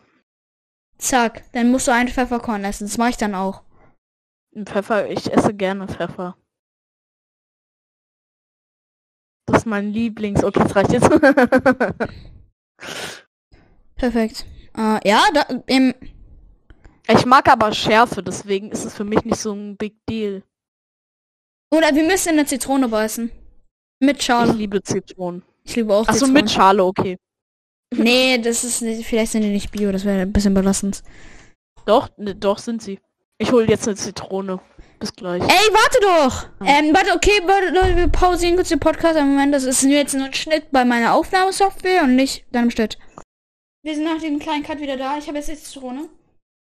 Zack, 0.99 1.45
dann 1.52 1.71
musst 1.71 1.87
du 1.87 1.93
ein 1.93 2.09
Pfefferkorn 2.09 2.64
essen. 2.64 2.87
Das 2.87 2.99
mache 2.99 3.11
ich 3.11 3.16
dann 3.16 3.35
auch. 3.35 3.62
ein 4.54 4.66
Pfeffer. 4.66 5.11
Ich 5.11 5.33
esse 5.33 5.52
gerne 5.54 5.88
Pfeffer. 5.88 6.37
Das 9.47 9.59
ist 9.59 9.66
mein 9.66 9.93
Lieblings... 9.93 10.43
Okay, 10.43 10.61
das 10.61 10.75
reicht 10.75 10.93
jetzt. 10.93 11.11
Perfekt. 13.97 14.47
Äh, 14.76 15.09
ja, 15.09 15.23
da, 15.35 15.43
im, 15.66 15.95
ich 17.07 17.26
mag 17.26 17.49
aber 17.49 17.73
Schärfe, 17.73 18.23
deswegen 18.23 18.71
ist 18.73 18.85
es 18.85 18.95
für 18.95 19.04
mich 19.04 19.25
nicht 19.25 19.38
so 19.38 19.52
ein 19.52 19.76
Big 19.76 20.04
Deal. 20.07 20.43
oder 21.71 21.95
wir 21.95 22.04
müssen 22.04 22.31
in 22.31 22.38
eine 22.38 22.47
Zitrone 22.47 22.88
beißen. 22.88 23.31
Mit 24.05 24.23
Schale. 24.23 24.53
Ich 24.53 24.59
liebe 24.59 24.83
Zitronen. 24.83 25.43
Ich 25.65 25.77
liebe 25.77 25.95
auch 25.95 26.03
Achso, 26.07 26.27
Zitronen. 26.27 26.35
mit 26.35 26.51
Schale, 26.51 26.85
okay. 26.85 27.17
Nee, 27.97 28.39
das 28.39 28.65
ist 28.65 28.83
nicht, 28.83 29.07
vielleicht 29.07 29.33
sind 29.33 29.43
die 29.43 29.51
nicht 29.51 29.71
bio, 29.71 29.93
das 29.93 30.05
wäre 30.05 30.23
ein 30.23 30.33
bisschen 30.33 30.53
belastend. 30.53 31.03
Doch, 31.87 32.09
ne, 32.17 32.35
doch 32.35 32.59
sind 32.59 32.83
sie. 32.83 32.99
Ich 33.39 33.53
hole 33.53 33.69
jetzt 33.69 33.87
eine 33.87 33.97
Zitrone. 33.97 34.61
Bis 34.99 35.13
gleich. 35.13 35.43
Ey, 35.43 35.49
warte 35.49 35.99
doch! 36.01 36.67
Ähm, 36.67 36.93
warte, 36.95 37.13
okay, 37.15 37.41
warte, 37.47 37.69
Leute, 37.69 37.97
wir 37.97 38.09
pausieren 38.09 38.57
kurz 38.57 38.71
den 38.71 38.81
Podcast. 38.81 39.17
Im 39.19 39.29
Moment, 39.29 39.55
das 39.55 39.65
ist 39.65 39.83
nur 39.83 39.93
jetzt 39.93 40.15
nur 40.15 40.25
ein 40.27 40.35
Schnitt 40.35 40.71
bei 40.73 40.85
meiner 40.85 41.15
Aufnahmesoftware 41.15 42.03
und 42.05 42.17
nicht 42.17 42.45
deinem 42.53 42.71
Schnitt. 42.71 42.99
Wir 43.83 43.95
sind 43.95 44.05
nach 44.05 44.21
dem 44.21 44.39
kleinen 44.39 44.63
Cut 44.65 44.81
wieder 44.81 44.97
da. 44.97 45.19
Ich 45.19 45.27
habe 45.29 45.39
jetzt 45.39 45.51
die 45.51 45.57
Zitrone. 45.57 46.09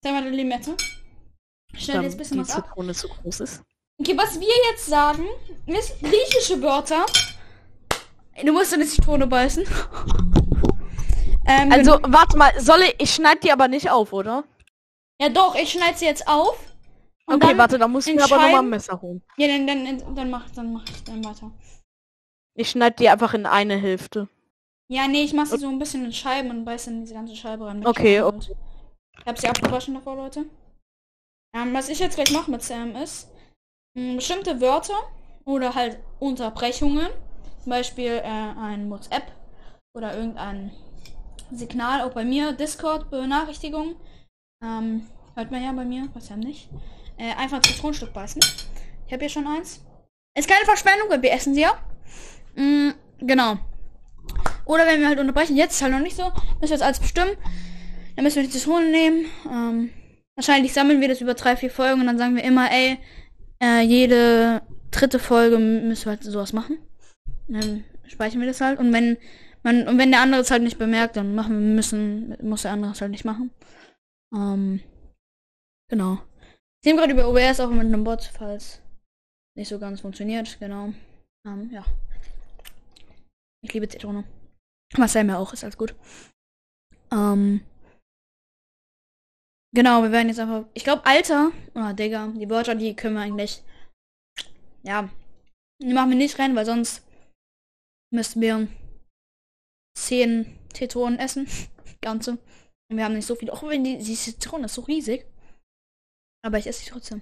Dann 0.03 0.13
mal 0.13 0.23
die 0.29 0.35
Limette. 0.35 0.75
Schnell 1.75 1.95
Dann 1.97 2.03
jetzt 2.05 2.15
ein 2.15 2.17
bisschen 2.17 2.37
die 2.37 2.43
was 2.43 2.51
ab. 2.55 2.65
Zitrone 2.67 2.93
zu 2.93 3.07
groß 3.07 3.39
ist. 3.39 3.61
Okay, 3.99 4.17
was 4.17 4.39
wir 4.39 4.47
jetzt 4.71 4.85
sagen, 4.87 5.25
ist 5.67 5.99
griechische 6.01 6.61
Wörter. 6.61 7.05
Du 8.43 8.51
musst 8.53 8.73
in 8.73 8.79
die 8.81 8.87
Zitrone 8.87 9.27
beißen. 9.27 9.63
ähm, 11.47 11.71
Also, 11.71 11.99
warte 12.07 12.37
mal, 12.37 12.51
soll 12.59 12.81
ich... 12.81 12.95
Ich 12.99 13.13
schneide 13.13 13.39
die 13.41 13.51
aber 13.51 13.67
nicht 13.67 13.89
auf, 13.89 14.13
oder? 14.13 14.43
ja 15.21 15.29
doch, 15.29 15.55
ich 15.55 15.71
schneide 15.71 15.97
sie 15.97 16.05
jetzt 16.05 16.27
auf. 16.27 16.57
Okay, 17.27 17.39
dann, 17.39 17.57
warte, 17.57 17.77
dann 17.77 17.91
muss 17.91 18.07
ich 18.07 18.15
mir 18.15 18.23
aber 18.23 18.35
nochmal 18.35 18.55
ein 18.59 18.69
Messer 18.69 18.99
holen. 19.01 19.21
Ja, 19.37 19.47
dann, 19.47 19.65
dann, 19.67 20.15
dann 20.15 20.29
mach, 20.29 20.49
dann 20.49 20.73
mach 20.73 20.83
ich 20.89 21.03
dann 21.05 21.23
weiter. 21.23 21.51
Ich 22.55 22.69
schneide 22.71 22.95
die 22.97 23.07
einfach 23.07 23.33
in 23.33 23.45
eine 23.45 23.77
Hälfte. 23.77 24.27
Ja, 24.91 25.07
nee, 25.07 25.23
ich 25.23 25.33
mach 25.33 25.45
sie 25.45 25.57
so 25.57 25.69
ein 25.69 25.79
bisschen 25.79 26.03
in 26.03 26.11
Scheiben 26.11 26.49
und 26.49 26.65
beiß 26.65 26.87
in 26.87 27.01
diese 27.01 27.13
ganze 27.13 27.35
Scheibe 27.35 27.65
rein. 27.67 27.85
Okay, 27.85 28.19
und- 28.21 28.49
Ich 29.19 29.25
hab 29.25 29.39
sie 29.39 29.47
abgewaschen 29.47 29.93
davor, 29.93 30.15
Leute. 30.17 30.45
Ähm, 31.55 31.73
was 31.73 31.87
ich 31.87 31.99
jetzt 31.99 32.15
gleich 32.15 32.31
mache 32.31 32.51
mit 32.51 32.61
Sam 32.63 32.95
ist, 32.97 33.29
mh, 33.93 34.15
bestimmte 34.15 34.59
Wörter 34.59 34.97
oder 35.45 35.75
halt 35.75 35.99
Unterbrechungen, 36.19 37.07
zum 37.63 37.69
Beispiel 37.69 38.21
äh, 38.23 38.23
ein 38.23 38.89
WhatsApp 38.89 39.31
oder 39.95 40.15
irgendein 40.15 40.71
Signal, 41.51 42.01
auch 42.01 42.11
bei 42.11 42.25
mir, 42.25 42.51
Discord, 42.51 43.09
Benachrichtigung, 43.09 43.95
ähm, 44.61 45.07
hört 45.35 45.49
man 45.49 45.63
ja 45.63 45.71
bei 45.71 45.85
mir, 45.85 46.09
was 46.13 46.27
ja 46.27 46.35
nicht, 46.35 46.69
äh, 47.17 47.33
einfach 47.35 47.57
ein 47.57 47.63
Zitronenstück 47.63 48.11
beißen. 48.11 48.41
Ich 49.07 49.13
habe 49.13 49.21
hier 49.21 49.29
schon 49.29 49.47
eins. 49.47 49.81
Ist 50.37 50.49
keine 50.49 50.65
Verschwendung, 50.65 51.09
weil 51.09 51.21
wir 51.21 51.31
essen 51.31 51.53
sie 51.53 51.61
ja. 51.61 51.73
Mm, 52.55 52.91
genau. 53.19 53.57
Oder 54.65 54.85
wenn 54.85 54.99
wir 54.99 55.07
halt 55.07 55.19
unterbrechen, 55.19 55.55
jetzt 55.55 55.75
ist 55.75 55.81
halt 55.81 55.93
noch 55.93 55.99
nicht 55.99 56.17
so, 56.17 56.23
müssen 56.23 56.61
wir 56.61 56.69
jetzt 56.69 56.83
alles 56.83 56.99
bestimmen. 56.99 57.31
Dann 58.15 58.23
müssen 58.23 58.37
wir 58.37 58.43
die 58.43 58.49
Zitronen 58.49 58.91
nehmen. 58.91 59.25
Ähm, 59.49 59.89
wahrscheinlich 60.35 60.73
sammeln 60.73 60.99
wir 60.99 61.07
das 61.07 61.21
über 61.21 61.33
drei, 61.33 61.55
vier 61.55 61.69
Folgen 61.69 62.01
und 62.01 62.07
dann 62.07 62.17
sagen 62.17 62.35
wir 62.35 62.43
immer, 62.43 62.69
ey, 62.71 62.97
äh, 63.61 63.81
jede 63.81 64.63
dritte 64.91 65.19
Folge 65.19 65.59
müssen 65.59 66.05
wir 66.05 66.11
halt 66.11 66.23
sowas 66.23 66.51
machen. 66.51 66.77
Dann 67.47 67.83
speichern 68.07 68.39
wir 68.39 68.47
das 68.47 68.61
halt. 68.61 68.79
Und 68.79 68.93
wenn 68.93 69.17
man, 69.63 69.87
und 69.87 69.97
wenn 69.97 70.11
der 70.11 70.21
andere 70.21 70.41
es 70.41 70.51
halt 70.51 70.63
nicht 70.63 70.77
bemerkt, 70.77 71.15
dann 71.15 71.35
machen 71.35 71.53
wir 71.53 71.75
müssen, 71.75 72.37
muss 72.41 72.63
der 72.63 72.71
andere 72.71 72.91
es 72.91 73.01
halt 73.01 73.11
nicht 73.11 73.25
machen. 73.25 73.51
Ähm, 74.33 74.81
genau. 75.89 76.19
Ich 76.81 76.87
nehme 76.87 76.99
gerade 76.99 77.13
über 77.13 77.29
OBS 77.29 77.59
auch 77.59 77.69
mit 77.69 77.81
einem 77.81 78.03
Bot, 78.03 78.29
falls 78.33 78.81
nicht 79.55 79.69
so 79.69 79.79
ganz 79.79 80.01
funktioniert, 80.01 80.59
genau. 80.59 80.93
Ähm, 81.47 81.69
ja. 81.71 81.85
Ich 83.63 83.73
liebe 83.73 83.87
Zitrone. 83.87 84.25
Was 84.95 85.13
Sam 85.13 85.29
ja 85.29 85.37
auch 85.37 85.53
ist, 85.53 85.63
alles 85.63 85.77
gut. 85.77 85.95
Ähm. 87.11 87.61
Genau, 89.73 90.03
wir 90.03 90.11
werden 90.11 90.27
jetzt 90.27 90.39
einfach. 90.39 90.65
Ich 90.73 90.83
glaube, 90.83 91.05
Alter. 91.05 91.51
Oder 91.73 91.93
Digga, 91.93 92.27
die 92.27 92.49
Wörter, 92.49 92.75
die 92.75 92.95
können 92.95 93.15
wir 93.15 93.21
eigentlich. 93.21 93.63
Ja. 94.83 95.09
Die 95.81 95.93
machen 95.93 96.11
wir 96.11 96.17
nicht 96.17 96.37
rein, 96.37 96.55
weil 96.55 96.65
sonst 96.65 97.05
müssten 98.13 98.41
wir 98.41 98.67
10 99.97 100.59
Zitronen 100.73 101.19
essen. 101.19 101.47
Ganze. 102.01 102.31
Und 102.89 102.97
wir 102.97 103.05
haben 103.05 103.15
nicht 103.15 103.25
so 103.25 103.35
viel. 103.35 103.49
Auch 103.49 103.63
wenn 103.63 103.83
die, 103.83 103.97
die 103.97 104.15
Zitrone 104.15 104.65
ist 104.65 104.75
so 104.75 104.81
riesig. 104.81 105.25
Aber 106.45 106.57
ich 106.57 106.67
esse 106.67 106.83
sie 106.83 106.89
trotzdem. 106.89 107.21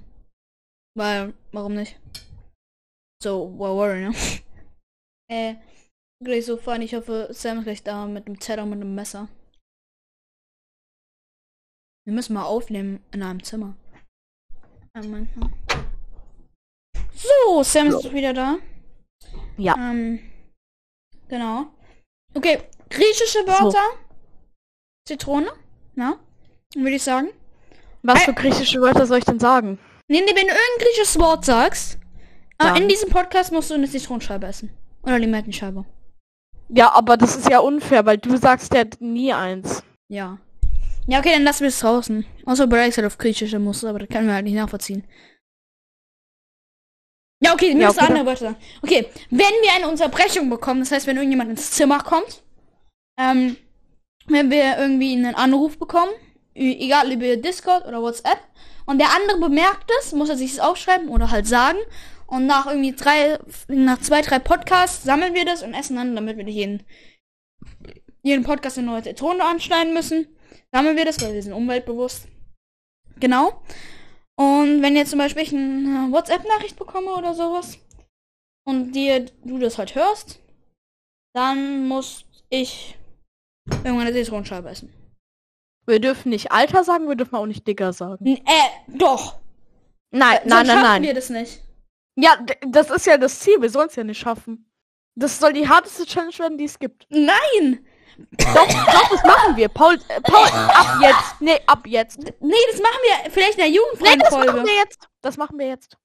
Weil, 0.95 1.33
warum 1.51 1.75
nicht? 1.75 1.99
So, 3.23 3.51
well, 3.57 3.75
worry, 3.75 4.09
ne? 4.09 4.15
äh, 5.31 5.55
gleich 6.23 6.45
so 6.45 6.57
fein. 6.57 6.81
Ich 6.81 6.95
hoffe, 6.95 7.29
Sam 7.31 7.59
ist 7.59 7.63
gleich 7.65 7.83
da 7.83 8.07
mit 8.07 8.27
dem 8.27 8.39
Teller 8.39 8.63
und 8.63 8.71
mit 8.71 8.81
dem 8.81 8.95
Messer. 8.95 9.29
Wir 12.05 12.13
müssen 12.13 12.33
mal 12.33 12.45
aufnehmen 12.45 13.03
in 13.11 13.21
einem 13.21 13.43
Zimmer. 13.43 13.77
Mal. 14.93 15.27
So, 17.13 17.63
Sam 17.63 17.87
ist 17.87 18.11
wieder 18.11 18.33
da. 18.33 18.57
Ja. 19.57 19.75
Ähm, 19.77 20.30
genau. 21.31 21.65
Okay, 22.35 22.59
griechische 22.89 23.39
Wörter. 23.47 23.83
Zitrone, 25.07 25.51
ja, 25.95 26.17
würde 26.75 26.95
ich 26.95 27.03
sagen. 27.03 27.29
Was 28.03 28.23
für 28.23 28.33
griechische 28.33 28.79
Wörter 28.81 29.07
soll 29.07 29.17
ich 29.17 29.25
denn 29.25 29.39
sagen? 29.39 29.79
Nee, 30.07 30.21
nee, 30.21 30.27
wenn 30.27 30.47
du 30.47 30.53
irgendein 30.53 30.79
griechisches 30.79 31.19
Wort 31.19 31.45
sagst, 31.45 31.95
äh, 32.59 32.65
Dann. 32.65 32.75
in 32.75 32.89
diesem 32.89 33.09
Podcast 33.09 33.51
musst 33.51 33.69
du 33.69 33.75
eine 33.75 33.89
Zitronenscheibe 33.89 34.45
essen. 34.45 34.69
Oder 35.03 35.17
Limettenscheibe. 35.17 35.85
Ja, 36.69 36.93
aber 36.93 37.17
das 37.17 37.35
ist 37.35 37.49
ja 37.49 37.59
unfair, 37.59 38.05
weil 38.05 38.17
du 38.17 38.37
sagst 38.37 38.73
ja 38.73 38.83
nie 38.99 39.33
eins. 39.33 39.83
Ja. 40.09 40.37
Ja, 41.07 41.19
okay, 41.19 41.31
dann 41.33 41.43
lassen 41.43 41.61
wir 41.61 41.69
es 41.69 41.79
draußen. 41.79 42.25
Außer 42.45 42.69
halt 42.69 43.05
auf 43.05 43.17
griechische 43.17 43.59
muss, 43.59 43.83
aber 43.83 43.99
das 43.99 44.09
können 44.09 44.27
wir 44.27 44.35
halt 44.35 44.45
nicht 44.45 44.55
nachvollziehen. 44.55 45.03
Ja, 47.43 47.53
okay, 47.53 47.73
mir 47.73 47.81
Ja, 47.83 47.89
okay, 47.89 48.05
andere 48.05 48.25
Wörter 48.25 48.45
sagen. 48.45 48.55
Okay, 48.81 49.07
wenn 49.29 49.39
wir 49.39 49.73
eine 49.75 49.87
Unterbrechung 49.87 50.49
bekommen, 50.49 50.79
das 50.81 50.91
heißt, 50.91 51.07
wenn 51.07 51.17
irgendjemand 51.17 51.49
ins 51.49 51.71
Zimmer 51.71 51.99
kommt, 51.99 52.43
ähm, 53.19 53.57
wenn 54.27 54.51
wir 54.51 54.77
irgendwie 54.77 55.13
einen 55.13 55.35
Anruf 55.35 55.77
bekommen, 55.77 56.11
egal 56.53 57.11
über 57.11 57.35
Discord 57.37 57.85
oder 57.87 58.01
WhatsApp, 58.01 58.39
und 58.85 58.99
der 58.99 59.09
andere 59.15 59.39
bemerkt 59.39 59.89
es, 59.99 60.11
muss 60.13 60.29
er 60.29 60.37
sich 60.37 60.55
das 60.55 60.65
aufschreiben 60.65 61.09
oder 61.09 61.31
halt 61.31 61.47
sagen. 61.47 61.77
Und 62.27 62.45
nach 62.45 62.67
irgendwie 62.67 62.93
drei, 62.93 63.39
nach 63.67 63.99
zwei, 63.99 64.21
drei 64.21 64.39
Podcasts 64.39 65.03
sammeln 65.03 65.33
wir 65.33 65.45
das 65.45 65.63
und 65.63 65.73
essen 65.73 65.95
dann, 65.95 66.15
damit 66.15 66.37
wir 66.37 66.43
nicht 66.43 66.55
jeden, 66.55 66.83
jeden 68.21 68.43
Podcast 68.43 68.77
eine 68.77 68.87
neue 68.87 69.03
Zitrone 69.03 69.43
anschneiden 69.43 69.93
müssen. 69.93 70.27
Sammeln 70.71 70.95
wir 70.95 71.05
das, 71.05 71.21
weil 71.21 71.33
wir 71.33 71.43
sind 71.43 71.53
umweltbewusst. 71.53 72.27
Genau. 73.19 73.61
Und 74.37 74.81
wenn 74.81 74.95
jetzt 74.95 75.09
zum 75.09 75.19
Beispiel 75.19 75.43
ich 75.43 75.53
eine 75.53 76.11
WhatsApp-Nachricht 76.11 76.77
bekomme 76.77 77.13
oder 77.13 77.33
sowas 77.33 77.77
und 78.65 78.93
dir 78.93 79.25
du 79.43 79.59
das 79.59 79.77
halt 79.77 79.95
hörst, 79.95 80.39
dann 81.33 81.87
muss 81.87 82.25
ich 82.49 82.97
irgendwann 83.69 84.07
eine 84.07 84.13
Zitronenscheibe 84.13 84.69
essen. 84.69 84.93
Wir 85.85 85.99
dürfen 85.99 86.29
nicht 86.29 86.51
Alter 86.51 86.83
sagen, 86.83 87.07
wir 87.07 87.15
dürfen 87.15 87.35
auch 87.35 87.45
nicht 87.45 87.67
Dicker 87.67 87.93
sagen. 87.93 88.25
N 88.25 88.37
äh, 88.37 88.97
doch. 88.97 89.39
Nein, 90.11 90.39
Sonst 90.41 90.45
nein, 90.45 90.47
nein, 90.47 90.65
schaffen 90.67 90.83
nein. 90.83 91.03
wir 91.03 91.13
das 91.13 91.29
nicht. 91.29 91.61
Ja, 92.15 92.45
das 92.67 92.89
ist 92.89 93.05
ja 93.05 93.17
das 93.17 93.39
Ziel, 93.39 93.61
wir 93.61 93.69
sollen 93.69 93.87
es 93.87 93.95
ja 93.95 94.03
nicht 94.03 94.19
schaffen. 94.19 94.69
Das 95.15 95.39
soll 95.39 95.53
die 95.53 95.67
harteste 95.67 96.05
Challenge 96.05 96.37
werden, 96.37 96.57
die 96.57 96.65
es 96.65 96.79
gibt. 96.79 97.07
Nein! 97.09 97.85
Doch, 98.37 98.67
doch, 98.67 99.09
das 99.09 99.23
machen 99.23 99.55
wir. 99.57 99.67
Paul, 99.69 99.95
äh, 100.09 100.21
Paul, 100.21 100.47
ab 100.47 100.99
jetzt. 101.01 101.41
Nee, 101.41 101.59
ab 101.67 101.85
jetzt. 101.87 102.17
Nee, 102.19 102.55
das 102.71 102.81
machen 102.81 102.99
wir 103.03 103.31
vielleicht 103.31 103.53
in 103.53 103.59
der 103.59 103.67
Nee, 104.01 104.17
das 104.17 104.31
machen 104.31 104.65
wir 104.65 104.75
jetzt. 104.75 105.07
Das 105.21 105.37
machen 105.37 105.59
wir 105.59 105.67
jetzt. 105.67 105.97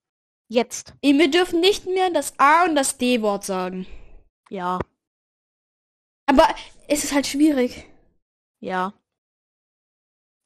Jetzt. 0.48 0.94
wir 1.18 1.30
dürfen 1.30 1.60
nicht 1.60 1.86
mehr 1.86 2.10
das 2.10 2.34
A 2.38 2.64
und 2.64 2.76
das 2.76 2.98
D-Wort 2.98 3.44
sagen. 3.44 3.86
Ja, 4.48 4.78
Aber 6.28 6.48
es 6.88 7.02
ist 7.04 7.12
halt 7.12 7.26
schwierig. 7.26 7.84
ja. 8.60 8.92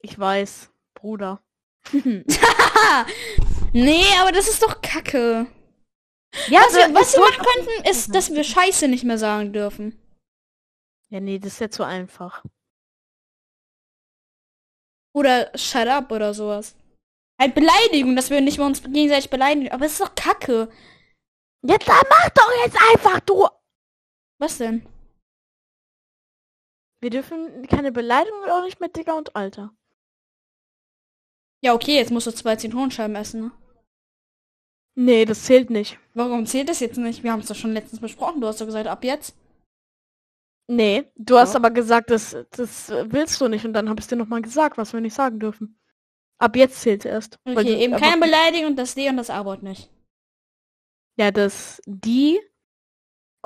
Ich 0.03 0.19
weiß, 0.19 0.71
Bruder. 0.95 1.43
nee, 3.73 4.05
aber 4.21 4.33
das 4.33 4.49
ist 4.49 4.63
doch 4.63 4.81
kacke. 4.81 5.47
Ja, 6.49 6.61
Was 6.63 6.75
wir, 6.75 6.89
das- 6.89 6.95
was 6.95 7.13
wir 7.15 7.21
machen 7.21 7.45
könnten, 7.45 7.91
ist, 7.91 8.15
dass 8.15 8.33
wir 8.33 8.45
Scheiße 8.45 8.89
nicht 8.89 9.05
mehr 9.05 9.19
sagen 9.19 9.53
dürfen. 9.53 10.00
Ja, 11.11 11.21
nee, 11.21 11.39
das 11.39 11.55
ist 11.55 11.61
ja 11.61 11.71
zu 11.71 11.85
einfach. 11.85 12.45
Oder 15.13 15.51
shut 15.59 15.89
up 15.89 16.11
oder 16.13 16.33
sowas. 16.35 16.77
Halt 17.41 17.55
Beleidigung, 17.55 18.15
dass 18.15 18.31
wir 18.31 18.41
nicht 18.41 18.59
mal 18.59 18.67
uns 18.67 18.83
gegenseitig 18.83 19.31
beleidigen. 19.31 19.73
Aber 19.73 19.87
es 19.87 19.93
ist 19.93 20.01
doch 20.01 20.15
kacke. 20.15 20.71
Jetzt 21.63 21.89
mach 21.89 22.31
doch 22.31 22.51
jetzt 22.65 22.79
einfach, 22.93 23.21
du. 23.21 23.47
Was 24.39 24.59
denn? 24.59 24.87
Wir 27.03 27.11
dürfen 27.11 27.67
keine 27.67 27.93
Beleidigung 27.93 28.43
und 28.43 28.51
auch 28.51 28.63
nicht 28.63 28.81
mit 28.81 28.95
Dicker 28.95 29.17
und 29.17 29.35
Alter. 29.35 29.75
Ja, 31.63 31.75
okay, 31.75 31.97
jetzt 31.97 32.11
musst 32.11 32.27
du 32.27 32.33
zwei 32.33 32.57
Zitronenscheiben 32.57 33.17
essen. 33.17 33.41
Ne? 33.41 33.53
Nee, 34.97 35.25
das 35.25 35.45
zählt 35.45 35.71
nicht. 35.71 35.99
Warum 36.15 36.47
zählt 36.47 36.69
das 36.69 36.81
jetzt 36.81 36.99
nicht? 36.99 37.23
Wir 37.23 37.33
haben 37.33 37.41
es 37.41 37.49
doch 37.49 37.57
schon 37.57 37.73
letztens 37.73 38.01
besprochen. 38.01 38.41
Du 38.41 38.47
hast 38.47 38.61
doch 38.61 38.67
gesagt, 38.67 38.87
ab 38.87 39.03
jetzt. 39.03 39.35
Nee, 40.71 41.11
du 41.17 41.37
hast 41.37 41.55
Ja. 41.55 41.57
aber 41.59 41.71
gesagt, 41.73 42.11
das, 42.11 42.37
das 42.53 42.91
willst 43.07 43.41
du 43.41 43.49
nicht 43.49 43.65
und 43.65 43.73
dann 43.73 43.89
habe 43.89 44.01
ich 44.01 44.07
dir 44.07 44.15
nochmal 44.17 44.41
gesagt, 44.41 44.79
was 44.79 44.93
wir 44.93 45.01
nicht 45.01 45.15
sagen 45.15 45.41
dürfen. 45.41 45.81
Ab 46.39 46.55
jetzt 46.55 46.81
zählt 46.81 47.05
erst. 47.05 47.39
Okay, 47.45 47.65
du- 47.65 47.77
eben 47.77 47.97
keine 47.97 48.21
Beleidigung, 48.21 48.77
das 48.77 48.95
D 48.95 49.09
und 49.09 49.17
das 49.17 49.31
A-Wort 49.31 49.63
nicht. 49.65 49.91
Ja, 51.19 51.33
das 51.33 51.83
die 51.87 52.41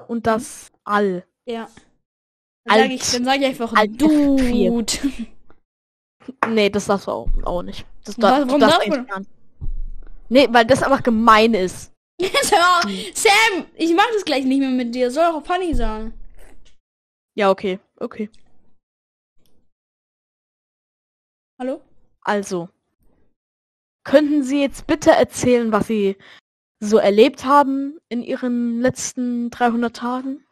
und 0.07 0.27
das 0.27 0.71
all. 0.85 1.25
Ja. 1.47 1.69
Dann 2.67 2.79
sage 2.81 2.93
ich, 2.95 3.11
dann 3.13 3.25
sag 3.25 3.37
ich 3.41 3.47
einfach 3.47 3.73
Alt 3.75 4.01
Dude. 4.01 4.93
Nee, 6.49 6.71
das 6.71 6.87
darfst 6.87 7.07
du 7.07 7.11
auch, 7.11 7.29
auch 7.45 7.63
nicht. 7.63 7.87
Das 8.05 8.17
darf, 8.17 8.41
du 8.41 8.47
warum 8.49 8.61
darfst 8.61 8.79
darf 8.89 9.07
man-. 9.09 9.27
Nee, 10.31 10.49
weil 10.51 10.65
das 10.65 10.83
einfach 10.83 11.03
gemein 11.03 11.53
ist. 11.55 11.93
Sam, 12.43 12.91
Sam, 13.15 13.67
ich 13.75 13.95
mach 13.95 14.07
das 14.15 14.25
gleich 14.25 14.45
nicht 14.45 14.59
mehr 14.61 14.71
mit 14.71 14.95
dir. 14.95 15.11
Soll 15.11 15.33
doch 15.33 15.45
funny 15.45 15.75
sein. 15.75 16.15
Ja, 17.37 17.51
okay, 17.51 17.81
okay. 17.99 18.31
Hallo? 21.59 21.83
Also, 22.23 22.69
könnten 24.05 24.43
Sie 24.43 24.61
jetzt 24.61 24.87
bitte 24.87 25.11
erzählen, 25.11 25.73
was 25.73 25.87
Sie 25.87 26.17
so 26.81 26.99
erlebt 26.99 27.45
haben 27.45 27.99
in 28.09 28.23
Ihren 28.23 28.81
letzten 28.81 29.51
300 29.51 29.95
Tagen? 29.97 30.47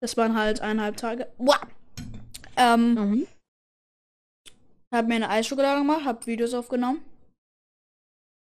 Das 0.00 0.16
waren 0.16 0.36
halt 0.36 0.60
eineinhalb 0.60 0.96
Tage. 0.96 1.32
Uah. 1.38 1.60
Ähm, 2.56 2.94
Mhm. 2.94 3.26
hab 4.92 5.06
mir 5.08 5.16
eine 5.16 5.28
Eisschokolade 5.30 5.80
gemacht, 5.80 6.04
hab 6.04 6.26
Videos 6.26 6.54
aufgenommen. 6.54 7.04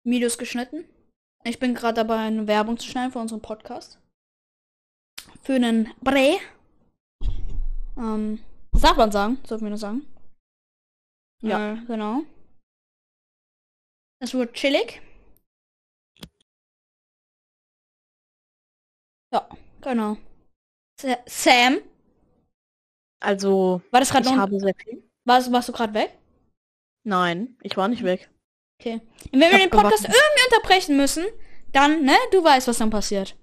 Videos 0.06 0.38
geschnitten. 0.38 0.86
Ich 1.46 1.60
bin 1.60 1.74
gerade 1.74 1.96
dabei, 1.96 2.18
eine 2.18 2.48
Werbung 2.48 2.78
zu 2.78 2.88
schneiden 2.88 3.12
für 3.12 3.20
unseren 3.20 3.42
Podcast. 3.42 4.00
Für 5.42 5.54
einen 5.56 5.94
Bre. 6.02 6.40
Ähm, 7.98 8.40
darf 8.72 8.98
man 8.98 9.12
sagen, 9.12 9.38
sollten 9.46 9.66
wir 9.66 9.70
nur 9.70 9.78
sagen. 9.78 10.06
Ja. 11.42 11.74
Äh, 11.74 11.86
genau. 11.86 12.24
Es 14.22 14.34
wird 14.34 14.54
chillig. 14.54 15.02
Ja, 19.34 19.48
genau. 19.82 20.18
Sa- 21.00 21.24
Sam, 21.26 21.80
Also, 23.22 23.82
war 23.92 24.00
das 24.00 24.10
gerade 24.12 24.26
noch? 24.26 24.50
Warst, 25.26 25.52
warst 25.52 25.70
du 25.70 25.74
gerade 25.74 25.94
weg? 25.94 26.18
Nein, 27.06 27.58
ich 27.62 27.76
war 27.78 27.88
nicht 27.88 28.04
weg. 28.04 28.30
Okay. 28.80 29.02
Und 29.32 29.40
wenn 29.40 29.52
wir 29.52 29.60
den 29.60 29.70
Podcast 29.70 30.04
gewartet. 30.04 30.22
irgendwie 30.22 30.56
unterbrechen 30.56 30.98
müssen, 30.98 31.26
dann, 31.72 32.04
ne, 32.04 32.16
du 32.32 32.44
weißt, 32.44 32.68
was 32.68 32.78
dann 32.78 32.90
passiert. 32.90 33.36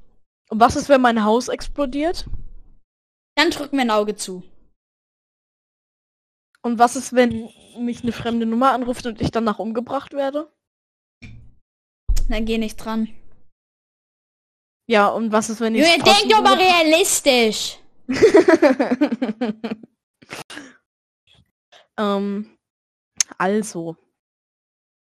Und 0.50 0.60
was 0.60 0.76
ist, 0.76 0.88
wenn 0.88 1.00
mein 1.00 1.24
Haus 1.24 1.48
explodiert? 1.48 2.26
Dann 3.40 3.50
drücken 3.50 3.78
wir 3.78 3.84
ein 3.84 3.90
Auge 3.90 4.16
zu. 4.16 4.42
Und 6.60 6.78
was 6.78 6.94
ist, 6.94 7.14
wenn 7.14 7.48
mich 7.78 8.02
eine 8.02 8.12
fremde 8.12 8.44
Nummer 8.44 8.72
anruft 8.72 9.06
und 9.06 9.18
ich 9.22 9.30
danach 9.30 9.58
umgebracht 9.58 10.12
werde? 10.12 10.52
Dann 12.28 12.44
geh 12.44 12.58
nicht 12.58 12.76
dran. 12.76 13.08
Ja, 14.86 15.08
und 15.08 15.32
was 15.32 15.48
ist, 15.48 15.60
wenn 15.60 15.74
ich... 15.74 15.80
Junge, 15.80 16.04
denk 16.04 16.28
doch 16.28 16.42
mal 16.42 16.58
realistisch. 16.58 17.78
ähm, 21.98 22.58
also, 23.38 23.96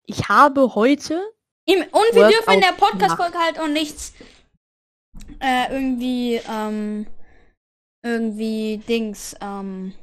ich 0.06 0.28
habe 0.28 0.76
heute... 0.76 1.28
Im, 1.64 1.80
und 1.80 2.14
wir 2.14 2.28
dürfen 2.28 2.54
in 2.54 2.60
der. 2.60 2.72
Podcast-Folge 2.74 3.36
halt 3.36 3.58
auch 3.58 3.66
nichts 3.66 4.12
äh, 5.40 5.72
irgendwie, 5.72 6.40
ähm, 6.48 7.08
irgendwie 8.08 8.78
Dings, 8.88 9.36
ähm, 9.40 9.94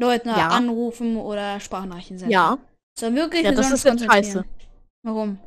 Leute 0.00 0.28
Ja. 0.28 0.48
anrufen 0.48 1.16
oder 1.16 1.58
Sprachnachrichten 1.60 2.18
senden. 2.18 2.32
Ja, 2.32 2.58
So 2.98 3.12
wirklich, 3.14 3.42
Ja, 3.44 3.52
das 3.52 3.66
ist 3.70 3.84
jetzt 3.84 3.90
konzentrieren. 3.92 4.24
scheiße. 4.24 4.44
Warum? 5.04 5.38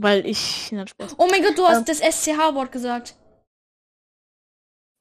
weil 0.00 0.24
ich... 0.26 0.72
Oh 1.18 1.28
mein 1.30 1.42
Gott, 1.42 1.56
du 1.58 1.64
hast 1.66 1.78
Ähm. 1.78 1.84
das 1.84 2.00
SCH-Wort 2.00 2.72
gesagt. 2.72 3.14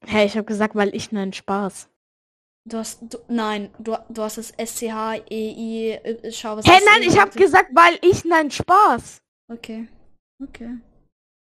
Hä, 0.05 0.25
ich 0.25 0.35
habe 0.35 0.45
gesagt, 0.45 0.75
weil 0.75 0.93
ich 0.95 1.11
nein 1.11 1.31
Spaß. 1.33 1.87
Du 2.69 2.77
hast, 2.77 2.99
du, 3.01 3.17
nein, 3.27 3.73
du, 3.79 3.95
du 4.09 4.21
hast 4.21 4.37
das 4.37 4.49
SCH-EI, 4.51 5.99
äh, 6.03 6.31
schau 6.31 6.57
was 6.57 6.65
Hä, 6.65 6.71
das 6.73 6.85
nein, 6.85 7.01
E 7.03 7.05
ich 7.07 7.17
habe 7.19 7.31
gesagt, 7.31 7.69
weil 7.73 7.97
ich 8.01 8.23
nein 8.25 8.51
Spaß. 8.51 9.21
Okay, 9.51 9.87
okay. 10.43 10.77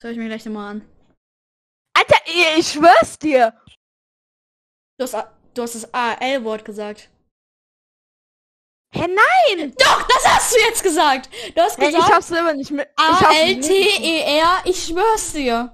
Schau 0.03 0.09
ich 0.09 0.17
mir 0.17 0.27
gleich 0.27 0.45
nochmal 0.47 0.73
an. 0.77 0.89
Alter, 1.97 2.19
ich 2.59 2.69
schwör's 2.73 3.19
dir. 3.19 3.55
Du 4.99 5.05
hast, 5.05 5.15
A- 5.15 5.31
du 5.55 5.63
hast 5.63 5.75
das 5.75 5.93
AL-Wort 5.93 6.65
gesagt. 6.65 7.11
Hä, 8.93 9.07
nein. 9.07 9.75
Doch, 9.79 10.03
das 10.09 10.27
hast 10.27 10.55
du 10.55 10.61
jetzt 10.61 10.83
gesagt. 10.83 11.29
Du 11.55 11.61
hast 11.61 11.77
Hä, 11.79 11.89
ich 11.89 11.95
gesagt, 11.95 12.13
hab's 12.15 12.31
immer 12.31 12.55
nicht 12.55 12.71
mit. 12.71 12.89
ich. 12.97 13.05
A-L-T-E-R, 13.27 14.61
ich 14.65 14.85
schwör's 14.87 15.33
dir. 15.33 15.73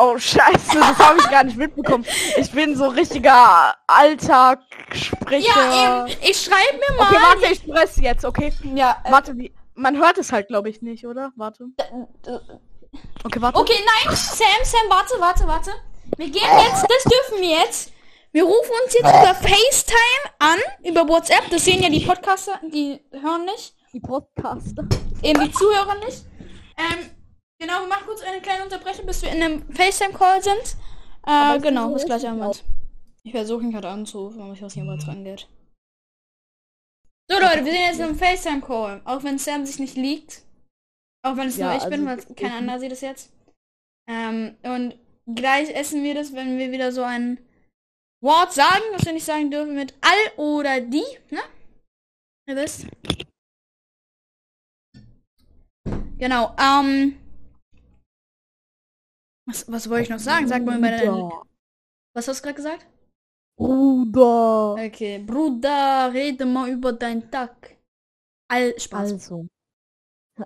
Oh, 0.00 0.16
scheiße, 0.16 0.78
das 0.78 0.98
habe 0.98 1.18
ich 1.18 1.28
gar 1.28 1.42
nicht 1.44 1.56
mitbekommen. 1.56 2.04
Ich 2.36 2.50
bin 2.52 2.76
so 2.76 2.86
richtiger 2.88 3.74
Alltagssprecher. 3.88 5.40
Ja, 5.40 6.06
eben. 6.06 6.16
Ich 6.22 6.40
schreibe 6.40 6.78
mir 6.78 6.96
mal. 6.96 7.08
Okay, 7.12 7.22
warte, 7.22 7.46
ich 7.52 7.66
press 7.66 7.96
jetzt, 7.96 8.24
okay? 8.24 8.52
Ja, 8.74 9.02
äh, 9.04 9.10
Warte, 9.10 9.36
wie. 9.36 9.52
Man 9.74 9.96
hört 9.96 10.18
es 10.18 10.32
halt, 10.32 10.48
glaube 10.48 10.70
ich, 10.70 10.82
nicht, 10.82 11.06
oder? 11.06 11.32
Warte. 11.36 11.64
äh, 11.78 12.38
Okay, 13.24 13.40
warte. 13.42 13.58
okay, 13.58 13.78
nein, 14.04 14.16
Sam, 14.16 14.46
Sam, 14.64 14.80
warte, 14.88 15.14
warte, 15.20 15.46
warte. 15.46 15.72
Wir 16.16 16.30
gehen 16.30 16.42
jetzt, 16.58 16.82
das 16.88 17.02
dürfen 17.04 17.42
wir 17.42 17.58
jetzt. 17.58 17.92
Wir 18.30 18.44
rufen 18.44 18.70
uns 18.84 18.92
jetzt 18.92 19.00
über 19.00 19.34
FaceTime 19.34 20.34
an, 20.38 20.58
über 20.84 21.08
WhatsApp. 21.08 21.48
Das 21.50 21.64
sehen 21.64 21.82
ja 21.82 21.88
die 21.88 22.04
Podcaster, 22.04 22.60
die 22.62 23.00
hören 23.12 23.46
nicht. 23.46 23.74
Die 23.94 24.00
Podcaster. 24.00 24.86
Eben 25.22 25.44
die 25.44 25.52
Zuhörer 25.52 25.94
nicht. 26.04 26.24
Ähm, 26.76 27.10
genau, 27.58 27.80
wir 27.80 27.88
machen 27.88 28.04
kurz 28.04 28.20
eine 28.22 28.42
kleine 28.42 28.64
Unterbrechung, 28.64 29.06
bis 29.06 29.22
wir 29.22 29.30
in 29.30 29.42
einem 29.42 29.72
FaceTime-Call 29.72 30.42
sind. 30.42 30.76
Äh, 31.26 31.58
genau, 31.60 31.92
bis 31.94 32.04
gleich 32.04 32.22
Moment. 32.24 32.64
Ich 33.22 33.32
versuche 33.32 33.62
ihn 33.62 33.72
gerade 33.72 33.88
anzurufen, 33.88 34.42
aber 34.42 34.52
ich 34.52 34.60
weiß 34.62 34.76
nicht, 34.76 34.84
ob 34.84 34.90
er 34.90 34.98
dran 34.98 35.24
geht. 35.24 35.48
So 37.30 37.38
Leute, 37.38 37.64
wir 37.64 37.72
sind 37.72 37.82
jetzt 37.82 37.98
in 37.98 38.04
einem 38.04 38.18
FaceTime-Call. 38.18 39.02
Auch 39.06 39.24
wenn 39.24 39.38
Sam 39.38 39.64
sich 39.64 39.78
nicht 39.78 39.96
liegt. 39.96 40.42
Auch 41.22 41.36
wenn 41.36 41.48
es 41.48 41.56
Ja, 41.56 41.68
nur 41.68 41.76
ich 41.76 41.82
also 41.84 41.96
bin, 41.96 42.06
weil 42.06 42.18
kein 42.34 42.52
anderer 42.52 42.78
sieht 42.78 42.92
es 42.92 43.00
jetzt. 43.00 43.32
Ähm, 44.06 44.56
und 44.62 44.98
gleich 45.34 45.70
essen 45.70 46.04
wir 46.04 46.14
das, 46.14 46.34
wenn 46.34 46.58
wir 46.58 46.72
wieder 46.72 46.92
so 46.92 47.02
ein 47.02 47.38
Wort 48.20 48.52
sagen, 48.52 48.82
das 48.92 49.04
wir 49.04 49.12
nicht 49.12 49.24
sagen 49.24 49.50
dürfen 49.50 49.74
mit 49.74 49.94
all 50.00 50.32
oder 50.36 50.80
die, 50.80 51.04
ne? 51.30 51.40
Ihr 52.48 52.56
wisst. 52.56 52.86
Genau, 56.18 56.54
ähm. 56.58 57.16
Was, 59.46 59.70
was 59.70 59.88
wollte 59.88 60.04
ich 60.04 60.10
noch 60.10 60.18
sagen? 60.18 60.48
Sag 60.48 60.64
mal. 60.64 60.78
Bruder. 60.78 61.42
Was 62.14 62.26
hast 62.26 62.40
du 62.40 62.42
gerade 62.42 62.56
gesagt? 62.56 62.86
Bruder. 63.56 64.74
Okay, 64.84 65.18
Bruder, 65.18 66.10
rede 66.12 66.44
mal 66.44 66.68
über 66.70 66.92
deinen 66.92 67.30
Tag. 67.30 67.76
All 68.50 68.78
Spaß. 68.78 69.12
Also. 69.12 69.46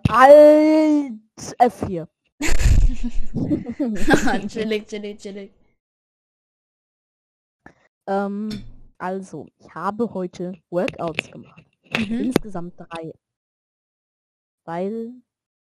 Alt 0.09 1.21
F4. 1.59 2.07
chillig, 4.49 4.89
chillig, 4.89 5.19
chillig. 5.19 5.53
Ähm, 8.07 8.51
also, 8.99 9.49
ich 9.59 9.75
habe 9.75 10.15
heute 10.15 10.53
Workouts 10.71 11.31
gemacht. 11.31 11.65
Mhm. 11.97 12.21
Insgesamt 12.21 12.79
drei. 12.79 13.13
Weil, 14.65 15.13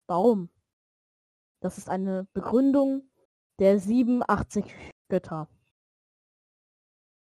warum? 0.08 0.49
Das 1.62 1.77
ist 1.77 1.89
eine 1.89 2.27
Begründung 2.34 3.10
der 3.60 3.80
87 3.80 4.65
Götter. 5.10 5.47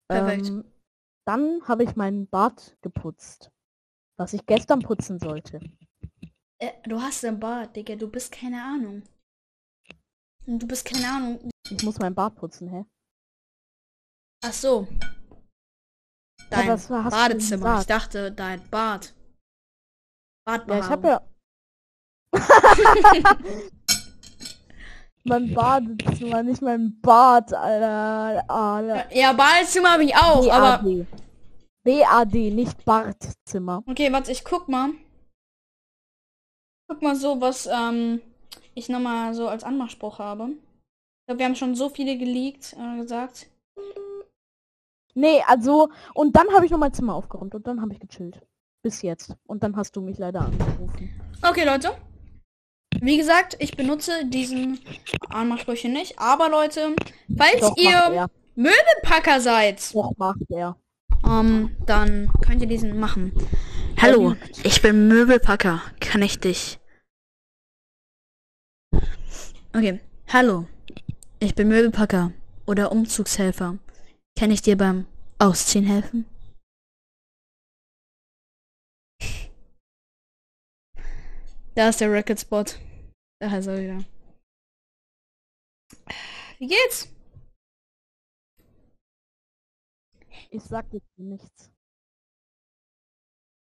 Perfekt. 0.09 0.49
Ähm, 0.49 0.65
dann 1.27 1.67
habe 1.67 1.85
ich 1.85 1.97
meinen 1.97 2.29
Bart 2.29 2.77
geputzt, 2.83 3.51
was 4.19 4.35
ich 4.35 4.45
gestern 4.47 4.81
putzen 4.81 5.19
sollte. 5.19 5.61
Äh, 6.59 6.73
du 6.85 7.01
hast 7.01 7.25
ein 7.25 7.41
Bart, 7.41 7.75
Digga, 7.77 7.97
du 7.97 8.11
bist 8.11 8.33
keine 8.33 8.63
Ahnung. 8.63 9.03
Du 10.47 10.67
bist 10.67 10.85
keine 10.85 11.09
Ahnung. 11.09 11.51
Ich 11.71 11.83
muss 11.83 11.99
meinen 11.99 12.15
Bart 12.15 12.37
putzen, 12.37 12.69
hä? 12.69 12.85
Ach 14.47 14.53
so. 14.53 14.87
Dein 16.51 16.67
denn 16.67 17.11
Badezimmer. 17.11 17.81
Ich 17.81 17.87
dachte, 17.87 18.31
dein 18.31 18.61
Bad. 18.69 19.15
Ja, 20.47 20.59
Badbehaarung. 20.59 20.85
ich 20.85 20.91
habe 20.91 21.09
ja. 21.09 21.23
mein 25.25 25.55
Badezimmer, 25.55 26.43
nicht 26.43 26.61
mein 26.61 27.01
Bad, 27.01 27.55
Alter. 27.55 28.45
Alter. 28.51 29.17
Ja, 29.17 29.33
Badezimmer 29.33 29.93
habe 29.93 30.05
ich 30.05 30.15
auch, 30.15 30.47
aber. 30.53 30.83
BAD. 30.83 31.07
BAD, 31.85 32.35
nicht 32.35 32.85
Bartzimmer. 32.85 33.83
Okay, 33.87 34.13
warte, 34.13 34.31
ich 34.31 34.45
guck 34.45 34.69
mal. 34.69 34.91
Guck 36.89 37.01
mal 37.01 37.17
so, 37.17 37.41
was 37.41 37.67
ähm, 37.67 38.21
ich 38.75 38.91
nochmal 38.91 39.33
so 39.33 39.49
als 39.49 39.65
Anmachspruch 39.65 40.19
habe. 40.19 40.51
Ich 40.51 41.27
glaube, 41.27 41.39
wir 41.39 41.47
haben 41.47 41.57
schon 41.57 41.75
so 41.75 41.89
viele 41.89 42.19
geleakt, 42.19 42.75
äh, 42.79 43.01
gesagt. 43.01 43.47
Nee, 45.15 45.43
also, 45.47 45.89
und 46.15 46.35
dann 46.37 46.49
habe 46.53 46.67
ich 46.67 46.73
noch 46.73 46.79
mein 46.79 46.93
Zimmer 46.93 47.15
aufgeräumt 47.15 47.55
und 47.55 47.67
dann 47.67 47.81
habe 47.81 47.93
ich 47.93 48.01
gechillt. 48.01 48.41
Bis 48.83 49.01
jetzt. 49.03 49.35
Und 49.47 49.63
dann 49.63 49.77
hast 49.77 49.97
du 49.97 50.03
mich 50.03 50.19
leider 50.19 50.41
angerufen. 50.43 51.11
Okay, 51.43 51.65
Leute. 51.65 51.97
Wie 53.01 53.17
gesagt, 53.17 53.57
ich 53.59 53.77
benutze 53.77 54.27
diesen 54.27 54.79
Anmachsprüche 55.29 55.89
nicht. 55.89 56.19
Aber 56.19 56.49
Leute, 56.49 56.95
falls 57.37 57.61
Doch, 57.61 57.77
ihr 57.77 57.91
er. 57.91 58.31
Möbelpacker 58.57 59.41
seid, 59.41 59.95
Doch, 59.95 60.13
macht 60.17 60.41
er. 60.51 60.77
ähm, 61.27 61.77
dann 61.87 62.31
könnt 62.45 62.61
ihr 62.61 62.69
diesen 62.69 62.99
machen. 62.99 63.33
Hallo, 64.01 64.35
ich 64.63 64.83
bin 64.83 65.09
Möbelpacker. 65.09 65.81
Kann 66.01 66.23
ich 66.23 66.39
dich? 66.41 66.79
Okay. 69.75 70.01
Hallo, 70.29 70.67
ich 71.41 71.55
bin 71.55 71.69
Möbelpacker 71.69 72.33
oder 72.67 72.93
Umzugshelfer. 72.93 73.79
Kann 74.39 74.51
ich 74.51 74.63
dir 74.63 74.77
beim 74.77 75.07
Ausziehen 75.39 75.87
helfen? 75.87 76.27
Da 81.77 81.89
ist 81.89 82.01
der 82.01 82.13
Record 82.13 82.41
Spot. 82.41 82.65
Da 83.41 83.57
ist 83.57 83.67
er 83.67 83.81
wieder. 83.81 84.05
Wie 86.59 86.69
geht's? 86.69 87.09
Ich 90.51 90.63
sag 90.63 90.93
jetzt 90.93 91.19
nichts. 91.19 91.71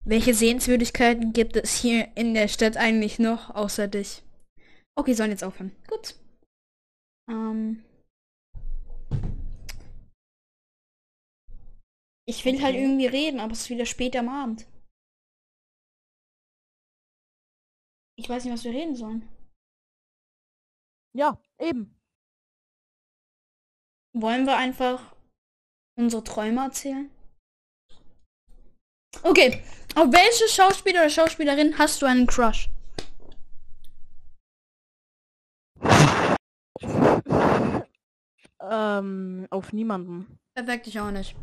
Welche 0.04 0.34
Sehenswürdigkeiten 0.34 1.32
gibt 1.32 1.56
es 1.56 1.80
hier 1.80 2.16
in 2.18 2.34
der 2.34 2.48
Stadt 2.48 2.76
eigentlich 2.76 3.20
noch, 3.20 3.52
außer 3.52 3.88
dich? 3.88 4.24
Okay, 4.96 5.14
sollen 5.14 5.30
jetzt 5.30 5.44
aufhören. 5.44 5.76
Gut. 5.88 6.16
Ähm. 7.30 7.84
Ich 12.28 12.46
will 12.46 12.62
halt 12.62 12.76
Okay. 12.76 12.84
irgendwie 12.84 13.08
reden, 13.08 13.40
aber 13.40 13.54
es 13.54 13.62
ist 13.62 13.70
wieder 13.70 13.86
spät 13.86 14.16
am 14.16 14.30
Abend. 14.30 14.68
Ich 18.18 18.30
weiß 18.30 18.44
nicht, 18.44 18.54
was 18.54 18.64
wir 18.64 18.72
reden 18.72 18.96
sollen. 18.96 19.28
Ja, 21.14 21.42
eben. 21.60 22.00
Wollen 24.14 24.46
wir 24.46 24.58
einfach 24.58 25.16
unsere 25.98 26.24
Träume 26.24 26.64
erzählen? 26.66 27.10
Okay, 29.24 29.64
auf 29.96 30.12
welche 30.12 30.48
Schauspieler 30.48 31.02
oder 31.02 31.10
Schauspielerin 31.10 31.78
hast 31.78 32.02
du 32.02 32.06
einen 32.06 32.28
Crush? 32.28 32.70
Ähm, 38.62 39.48
auf 39.50 39.74
niemanden. 39.74 40.40
Perfekt, 40.56 40.88
ich 40.88 41.00
auch 41.00 41.12
nicht. 41.12 41.36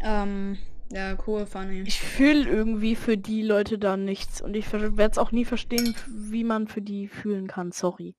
Ähm, 0.00 0.58
ja, 0.90 1.18
cool, 1.26 1.44
funny. 1.46 1.82
Ich 1.82 2.00
fühle 2.00 2.48
irgendwie 2.48 2.96
für 2.96 3.18
die 3.18 3.42
Leute 3.42 3.78
da 3.78 3.96
nichts 3.96 4.40
und 4.40 4.54
ich 4.54 4.72
werde 4.72 5.10
es 5.10 5.18
auch 5.18 5.32
nie 5.32 5.44
verstehen, 5.44 5.94
wie 6.06 6.44
man 6.44 6.68
für 6.68 6.82
die 6.82 7.08
fühlen 7.08 7.46
kann. 7.46 7.72
Sorry. 7.72 8.14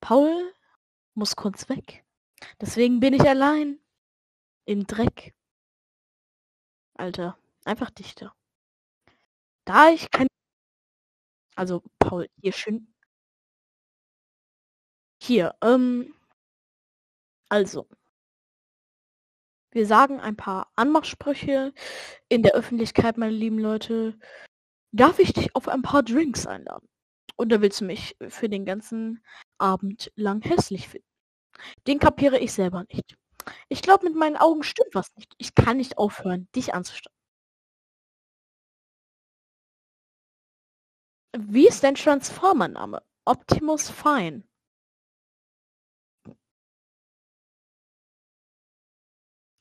Paul 0.00 0.52
muss 1.14 1.36
kurz 1.36 1.68
weg. 1.68 2.04
Deswegen 2.60 3.00
bin 3.00 3.14
ich 3.14 3.22
allein. 3.22 3.78
Im 4.64 4.86
Dreck. 4.86 5.34
Alter, 6.94 7.38
einfach 7.64 7.90
dichter. 7.90 8.34
Da 9.64 9.90
ich 9.90 10.10
kein... 10.10 10.26
Also, 11.54 11.82
Paul, 11.98 12.28
hier 12.40 12.52
schön... 12.52 12.94
Hier, 15.20 15.54
ähm... 15.62 16.14
Also. 17.48 17.88
Wir 19.72 19.86
sagen 19.86 20.20
ein 20.20 20.36
paar 20.36 20.70
Anmachsprüche 20.76 21.72
in 22.28 22.42
der 22.42 22.52
Öffentlichkeit, 22.54 23.16
meine 23.16 23.32
lieben 23.32 23.58
Leute. 23.58 24.18
Darf 24.92 25.18
ich 25.18 25.32
dich 25.32 25.56
auf 25.56 25.68
ein 25.68 25.82
paar 25.82 26.02
Drinks 26.02 26.46
einladen? 26.46 26.88
Oder 27.38 27.62
willst 27.62 27.80
du 27.80 27.86
mich 27.86 28.16
für 28.28 28.50
den 28.50 28.66
ganzen 28.66 29.24
Abend 29.58 30.12
lang 30.14 30.42
hässlich 30.42 30.88
finden? 30.88 31.06
Den 31.86 31.98
kapiere 31.98 32.38
ich 32.38 32.52
selber 32.52 32.84
nicht. 32.92 33.16
Ich 33.68 33.82
glaube, 33.82 34.06
mit 34.06 34.14
meinen 34.14 34.36
Augen 34.36 34.62
stimmt 34.62 34.94
was 34.94 35.08
nicht. 35.16 35.32
Ich 35.38 35.54
kann 35.54 35.78
nicht 35.78 35.98
aufhören, 35.98 36.48
dich 36.54 36.74
anzustarren. 36.74 37.16
Wie 41.38 41.66
ist 41.66 41.82
dein 41.82 41.94
Transformer-Name? 41.94 43.02
Optimus 43.24 43.88
Fine. 43.90 44.44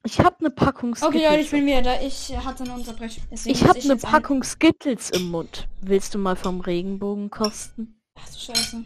Ich 0.03 0.19
habe 0.19 0.39
eine 0.39 0.49
Packung 0.49 0.95
Okay, 0.99 1.05
Leute, 1.05 1.19
Skittles 1.19 1.45
ich 1.45 1.51
bin 1.51 1.65
wieder 1.67 1.81
da. 1.83 2.01
Ich 2.01 2.35
hatte 2.35 2.63
eine 2.63 2.73
Unterbrechung. 2.73 3.23
Ich 3.29 3.63
habe 3.63 3.79
eine 3.79 3.97
Packung 3.97 4.43
Skittles 4.43 5.11
im 5.11 5.29
Mund. 5.29 5.67
Willst 5.81 6.15
du 6.15 6.17
mal 6.17 6.35
vom 6.35 6.61
Regenbogen 6.61 7.29
kosten? 7.29 8.01
Ach 8.17 8.27
du 8.29 8.39
Scheiße. 8.39 8.83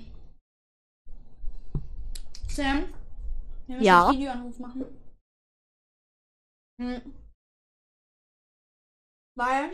Sam? 2.49 2.86
Wir 3.67 3.75
müssen 3.75 3.86
Ja? 3.86 4.08
einen 4.10 4.17
Videoanruf 4.17 4.60
machen. 4.60 4.86
Hm. 6.82 7.13
Weil 9.38 9.71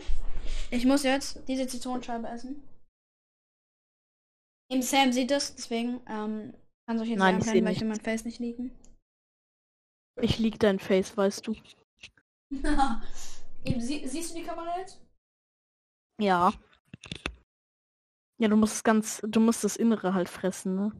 ich 0.70 0.84
muss 0.84 1.02
jetzt 1.02 1.40
diese 1.48 1.66
Zitronenscheibe 1.66 2.28
essen. 2.28 2.62
Eben 4.70 4.82
Sam 4.82 5.12
sieht 5.12 5.30
das, 5.30 5.54
deswegen 5.54 6.00
ähm, 6.08 6.54
kann 6.86 6.98
anbleiben, 6.98 7.42
seh 7.42 7.64
weil 7.64 7.72
ich 7.72 7.84
mein 7.84 8.00
Face 8.00 8.24
nicht 8.24 8.38
liegen. 8.38 8.72
Ich 10.20 10.38
lieg 10.38 10.58
dein 10.60 10.78
Face, 10.78 11.16
weißt 11.16 11.46
du. 11.46 11.54
Eben, 13.64 13.80
sie, 13.80 14.06
siehst 14.06 14.30
du 14.30 14.38
die 14.38 14.44
Kamera 14.44 14.78
jetzt? 14.78 15.00
Ja. 16.20 16.52
Ja, 18.38 18.48
du 18.48 18.56
musst 18.56 18.74
es 18.74 18.84
ganz, 18.84 19.22
du 19.24 19.40
musst 19.40 19.64
das 19.64 19.76
Innere 19.76 20.14
halt 20.14 20.28
fressen, 20.28 20.74
ne? 20.74 20.92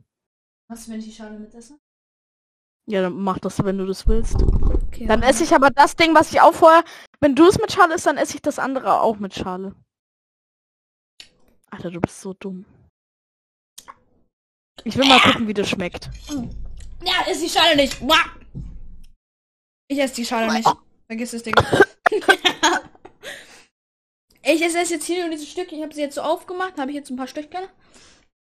Was, 0.70 0.88
wenn 0.88 1.00
ich 1.00 1.06
die 1.06 1.12
Schale 1.12 1.38
mit 1.38 1.52
esse? 1.54 1.78
Ja, 2.86 3.02
dann 3.02 3.14
mach 3.14 3.38
das, 3.38 3.62
wenn 3.64 3.78
du 3.78 3.86
das 3.86 4.06
willst. 4.06 4.36
Okay, 4.42 5.06
Dann 5.06 5.22
esse 5.22 5.44
ich 5.44 5.54
aber 5.54 5.70
das 5.70 5.94
Ding, 5.94 6.14
was 6.14 6.32
ich 6.32 6.40
auch 6.40 6.54
vorher. 6.54 6.84
Wenn 7.20 7.34
du 7.34 7.46
es 7.46 7.58
mit 7.58 7.70
Schale 7.72 7.94
isst, 7.94 8.06
dann 8.06 8.16
esse 8.16 8.36
ich 8.36 8.42
das 8.42 8.58
andere 8.58 9.00
auch 9.00 9.18
mit 9.18 9.34
Schale. 9.34 9.74
Alter, 11.70 11.90
du 11.90 12.00
bist 12.00 12.20
so 12.20 12.34
dumm. 12.34 12.64
Ich 14.84 14.96
will 14.96 15.06
mal 15.06 15.20
gucken, 15.20 15.46
wie 15.46 15.54
das 15.54 15.68
schmeckt. 15.68 16.10
Ja, 17.04 17.30
ist 17.30 17.42
die 17.42 17.48
Schale 17.48 17.76
nicht. 17.76 18.00
Ich 19.92 19.98
esse 19.98 20.14
die 20.14 20.24
Schale 20.24 20.50
nicht. 20.50 20.66
Vergiss 21.06 21.32
das 21.32 21.42
Ding. 21.42 21.54
ich 24.42 24.62
esse 24.62 24.78
jetzt 24.78 25.04
hier 25.04 25.20
nur 25.20 25.30
dieses 25.30 25.50
Stück. 25.50 25.70
Ich 25.70 25.82
habe 25.82 25.92
sie 25.92 26.00
jetzt 26.00 26.14
so 26.14 26.22
aufgemacht. 26.22 26.78
Habe 26.78 26.92
ich 26.92 26.96
jetzt 26.96 27.10
ein 27.10 27.16
paar 27.16 27.26
Stückchen. 27.26 27.68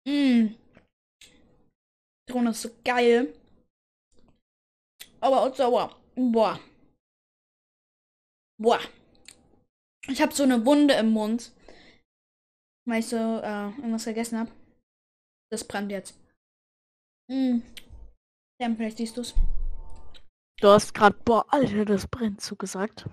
Mmm. 0.09 0.57
Drohne 2.27 2.51
ist 2.51 2.63
so 2.63 2.71
geil. 2.83 3.35
Aber 5.21 5.43
auch 5.43 5.55
sauer. 5.55 5.95
Boah. 6.15 6.59
Boah. 8.59 8.81
Ich 10.09 10.23
habe 10.23 10.33
so 10.33 10.45
eine 10.45 10.65
Wunde 10.65 10.95
im 10.95 11.11
Mund. 11.11 11.53
Weil 12.89 13.01
ich 13.01 13.09
so 13.09 13.17
äh, 13.17 13.67
irgendwas 13.77 14.07
gegessen 14.07 14.39
habe. 14.39 14.51
Das 15.53 15.65
brennt 15.65 15.93
jetzt. 15.93 16.19
Mm. 17.31 17.59
Ja, 18.59 18.75
vielleicht 18.75 18.97
siehst 18.97 19.19
du's. 19.19 19.35
Du 20.61 20.69
hast 20.69 20.95
gerade, 20.95 21.17
boah, 21.25 21.45
Alter, 21.49 21.85
das 21.85 22.07
brennt 22.09 22.41
zugesagt. 22.41 23.07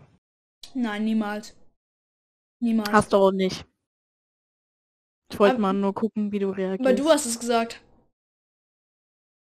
Nein, 0.74 1.04
niemals. 1.04 1.56
Niemals. 2.62 2.92
Hast 2.92 3.14
du 3.14 3.18
auch 3.18 3.32
nicht. 3.32 3.66
Ich 5.32 5.40
wollte 5.40 5.60
mal 5.60 5.74
nur 5.74 5.94
gucken, 5.94 6.32
wie 6.32 6.40
du 6.40 6.50
reagierst. 6.50 6.88
Aber 6.88 6.94
du 6.94 7.10
hast 7.10 7.26
es 7.26 7.40
gesagt. 7.40 7.82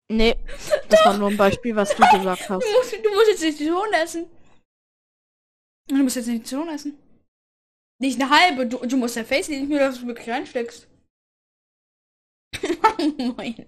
Nee, 0.09 0.37
das 0.89 1.05
war 1.05 1.17
nur 1.17 1.29
ein 1.29 1.37
Beispiel, 1.37 1.75
was 1.75 1.89
du 1.95 2.03
gesagt 2.11 2.41
hast. 2.49 2.63
Du 2.63 2.71
musst, 2.77 2.93
du 2.93 3.09
musst 3.13 3.27
jetzt 3.29 3.41
nicht 3.43 3.59
die 3.59 3.65
Zitrone 3.65 3.97
essen. 3.97 4.29
Du 5.87 5.95
musst 5.95 6.15
jetzt 6.15 6.27
nicht 6.27 6.43
die 6.43 6.49
Zitrone 6.49 6.73
essen. 6.73 6.97
Nicht 7.99 8.21
eine 8.21 8.29
halbe. 8.29 8.67
Du, 8.67 8.77
du 8.85 8.97
musst 8.97 9.15
dein 9.15 9.25
Face 9.25 9.49
nicht 9.49 9.67
nur, 9.69 9.79
dass 9.79 9.99
du 9.99 10.07
wirklich 10.07 10.29
reinsteckst. 10.29 10.87
Moin. 13.17 13.67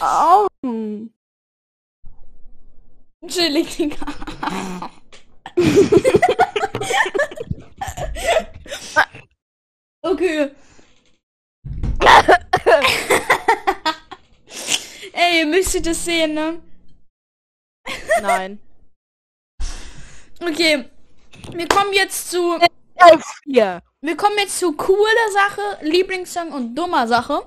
Augen. 0.00 1.14
Chillig, 3.26 3.76
Digga. 3.76 4.06
okay. 10.02 10.50
Ey, 15.12 15.40
ihr 15.40 15.46
müsstet 15.46 15.86
das 15.86 16.04
sehen, 16.04 16.34
ne? 16.34 16.60
Nein. 18.20 18.60
Okay. 20.40 20.90
Wir 21.52 21.68
kommen 21.68 21.92
jetzt 21.92 22.30
zu. 22.30 22.58
Hier. 23.44 23.80
Wir 24.00 24.16
kommen 24.16 24.36
jetzt 24.38 24.58
zu 24.58 24.72
coole 24.72 25.30
Sache, 25.32 25.78
Lieblingssong 25.82 26.50
und 26.50 26.74
dummer 26.74 27.06
Sache. 27.06 27.46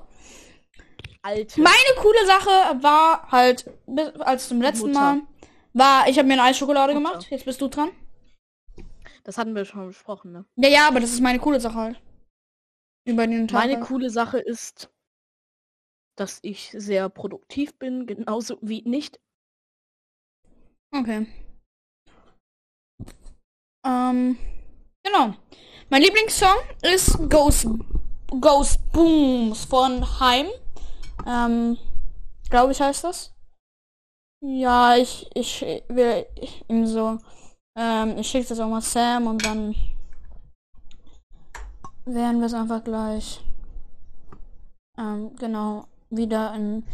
Alter. 1.22 1.60
Meine 1.60 2.00
coole 2.00 2.24
Sache 2.24 2.82
war 2.82 3.30
halt, 3.30 3.68
als 4.20 4.48
zum 4.48 4.62
letzten 4.62 4.86
Mutter. 4.88 5.16
Mal, 5.16 5.22
war, 5.76 6.08
ich 6.08 6.18
habe 6.18 6.26
mir 6.26 6.34
eine 6.34 6.44
Eisschokolade 6.44 6.94
gemacht. 6.94 7.26
Jetzt 7.30 7.44
bist 7.44 7.60
du 7.60 7.68
dran. 7.68 7.90
Das 9.24 9.38
hatten 9.38 9.54
wir 9.54 9.64
schon 9.64 9.88
besprochen, 9.88 10.32
ne? 10.32 10.44
Ja, 10.56 10.68
ja, 10.68 10.88
aber 10.88 11.00
das 11.00 11.12
ist 11.12 11.20
meine 11.20 11.38
coole 11.38 11.60
Sache 11.60 11.74
halt. 11.74 12.02
Über 13.04 13.26
den 13.26 13.48
Tag. 13.48 13.60
Meine 13.60 13.76
halt. 13.76 13.84
coole 13.84 14.10
Sache 14.10 14.38
ist, 14.38 14.90
dass 16.16 16.38
ich 16.42 16.70
sehr 16.76 17.08
produktiv 17.08 17.78
bin, 17.78 18.06
genauso 18.06 18.58
wie 18.62 18.82
nicht. 18.82 19.20
Okay. 20.92 21.26
Ähm, 23.84 24.38
genau. 25.02 25.34
Mein 25.90 26.02
Lieblingssong 26.02 26.56
ist 26.82 27.18
Ghost, 27.28 27.68
Ghost 28.40 28.80
Booms 28.92 29.64
von 29.64 30.20
Heim. 30.20 30.46
Ähm, 31.26 31.78
glaube 32.48 32.72
ich 32.72 32.80
heißt 32.80 33.04
das. 33.04 33.35
Ja, 34.48 34.96
ich, 34.96 35.28
ich 35.34 35.62
will 35.88 36.24
ihm 36.68 36.86
so, 36.86 37.18
ähm, 37.76 38.16
ich 38.16 38.28
schicke 38.28 38.46
das 38.46 38.60
auch 38.60 38.68
mal 38.68 38.80
Sam 38.80 39.26
und 39.26 39.44
dann 39.44 39.74
werden 42.04 42.38
wir 42.38 42.46
es 42.46 42.54
einfach 42.54 42.84
gleich, 42.84 43.40
ähm, 44.98 45.34
genau, 45.34 45.88
wieder 46.10 46.54
in, 46.54 46.84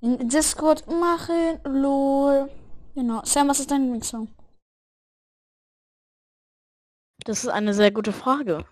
in 0.00 0.28
Discord 0.28 0.84
machen. 0.88 1.60
Lol. 1.62 2.50
Genau. 2.96 3.22
Sam, 3.24 3.48
was 3.48 3.60
ist 3.60 3.70
dein 3.70 3.82
Lieblingssong? 3.82 4.28
Das 7.24 7.44
ist 7.44 7.50
eine 7.50 7.72
sehr 7.72 7.92
gute 7.92 8.12
Frage. 8.12 8.66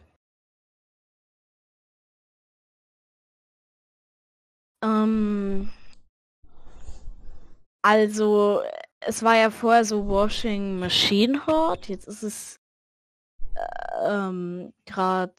Ähm, 4.83 5.71
Also, 7.85 8.63
es 9.01 9.23
war 9.23 9.37
ja 9.37 9.51
vorher 9.51 9.85
so 9.85 10.09
Washing 10.09 10.79
Machine 10.79 11.47
Hot, 11.47 11.87
jetzt 11.89 12.09
ist 12.09 12.23
es 12.23 12.59
äh, 13.55 14.09
ähm, 14.09 14.73
gerade 14.87 15.35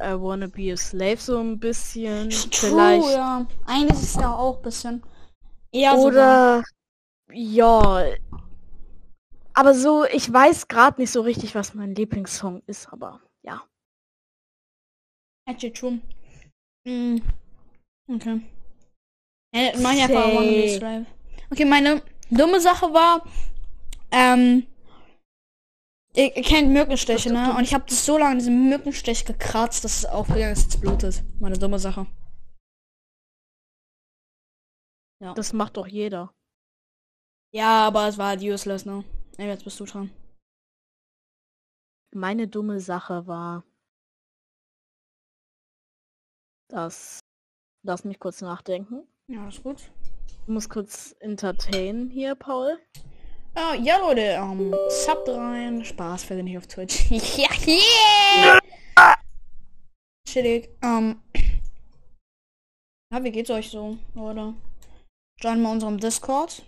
I 0.00 0.14
Wanna 0.14 0.46
Be 0.46 0.72
a 0.72 0.76
Slave 0.76 1.16
so 1.16 1.40
ein 1.40 1.58
bisschen. 1.58 2.30
True, 2.30 2.70
Vielleicht. 2.70 3.10
ja. 3.10 3.44
Eigentlich 3.66 3.98
ist 3.98 4.14
es 4.14 4.14
ja 4.14 4.32
auch 4.32 4.58
ein 4.58 4.62
bisschen. 4.62 5.02
Eher 5.72 5.98
sogar. 5.98 6.58
Oder 6.60 6.64
ja. 7.32 8.04
Aber 9.54 9.74
so, 9.74 10.04
ich 10.04 10.32
weiß 10.32 10.68
gerade 10.68 11.00
nicht 11.00 11.10
so 11.10 11.22
richtig, 11.22 11.56
was 11.56 11.74
mein 11.74 11.96
Lieblingssong 11.96 12.62
ist, 12.66 12.92
aber 12.92 13.20
ja. 13.42 13.64
Actually 15.46 15.72
true. 15.72 16.00
Mm. 16.84 17.22
Okay. 18.08 18.40
Ja, 19.52 19.72
mach 19.80 19.94
ich 19.94 20.02
einfach 20.02 20.28
One 20.28 20.46
Say. 20.46 20.62
Piece 20.62 20.80
Live. 20.80 21.06
Okay, 21.50 21.64
meine 21.64 22.02
dumme 22.30 22.60
Sache 22.60 22.92
war, 22.92 23.24
ähm, 24.10 24.66
ihr, 26.14 26.36
ihr 26.36 26.42
kennt 26.42 26.70
Mückenstiche, 26.70 27.32
ne? 27.32 27.54
Und 27.56 27.64
ich 27.64 27.74
habe 27.74 27.84
das 27.88 28.04
so 28.04 28.18
lange 28.18 28.32
an 28.32 28.38
diesem 28.38 28.68
Mückenstich 28.68 29.24
gekratzt, 29.24 29.84
dass 29.84 29.98
es 29.98 30.06
aufgegangen 30.06 30.52
ist, 30.52 30.74
es 30.74 30.80
blutet. 30.80 31.24
Meine 31.40 31.58
dumme 31.58 31.78
Sache. 31.78 32.06
Das 35.34 35.52
macht 35.52 35.76
doch 35.76 35.86
jeder. 35.86 36.32
Ja, 37.52 37.86
aber 37.86 38.06
es 38.08 38.18
war 38.18 38.28
halt 38.28 38.42
useless, 38.42 38.84
ne? 38.84 39.04
Ey, 39.36 39.48
jetzt 39.48 39.64
bist 39.64 39.80
du 39.80 39.84
dran. 39.84 40.10
Meine 42.14 42.46
dumme 42.46 42.80
Sache 42.80 43.26
war, 43.26 43.64
dass. 46.68 47.20
Lass 47.84 48.04
mich 48.04 48.18
kurz 48.18 48.40
nachdenken. 48.42 49.06
Ja, 49.28 49.48
ist 49.48 49.62
gut. 49.62 49.90
Ich 50.42 50.48
muss 50.48 50.68
kurz 50.68 51.14
entertainen 51.20 52.10
hier, 52.10 52.34
Paul. 52.34 52.78
Ah, 53.54 53.74
ja, 53.74 53.98
Leute, 53.98 54.20
ähm, 54.20 54.74
Sub 54.88 55.24
rein. 55.26 55.84
Spaß, 55.84 56.24
für 56.24 56.34
nicht 56.34 56.56
auf 56.56 56.66
Twitch. 56.66 57.10
ja, 57.10 57.48
yeah! 57.66 58.58
Chillig. 60.28 60.70
Ähm. 60.82 61.20
Ja, 63.12 63.24
wie 63.24 63.30
geht's 63.30 63.50
euch 63.50 63.70
so, 63.70 63.98
Leute? 64.14 64.54
Join 65.40 65.62
mal 65.62 65.72
unserem 65.72 65.98
Discord. 65.98 66.62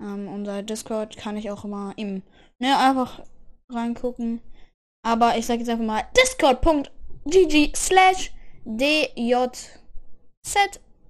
Ähm, 0.00 0.28
unser 0.28 0.62
Discord 0.62 1.16
kann 1.16 1.36
ich 1.36 1.50
auch 1.50 1.64
immer 1.64 1.94
im, 1.96 2.22
ne, 2.58 2.78
einfach 2.78 3.22
reingucken. 3.70 4.40
Aber 5.02 5.36
ich 5.36 5.46
sag 5.46 5.58
jetzt 5.58 5.68
einfach 5.68 5.84
mal 5.84 6.04
discord.gg 6.16 7.74
slash 7.74 8.32
djz 8.64 9.80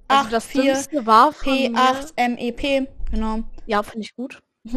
Also 0.08 0.30
das 0.30 0.46
84 0.46 0.88
Dümmste 0.90 1.06
war 1.06 1.32
von 1.32 1.52
mir- 1.52 1.70
P8MEP. 1.72 2.88
Genau. 3.10 3.44
Ja, 3.66 3.82
finde 3.82 4.00
ich 4.02 4.14
gut. 4.14 4.42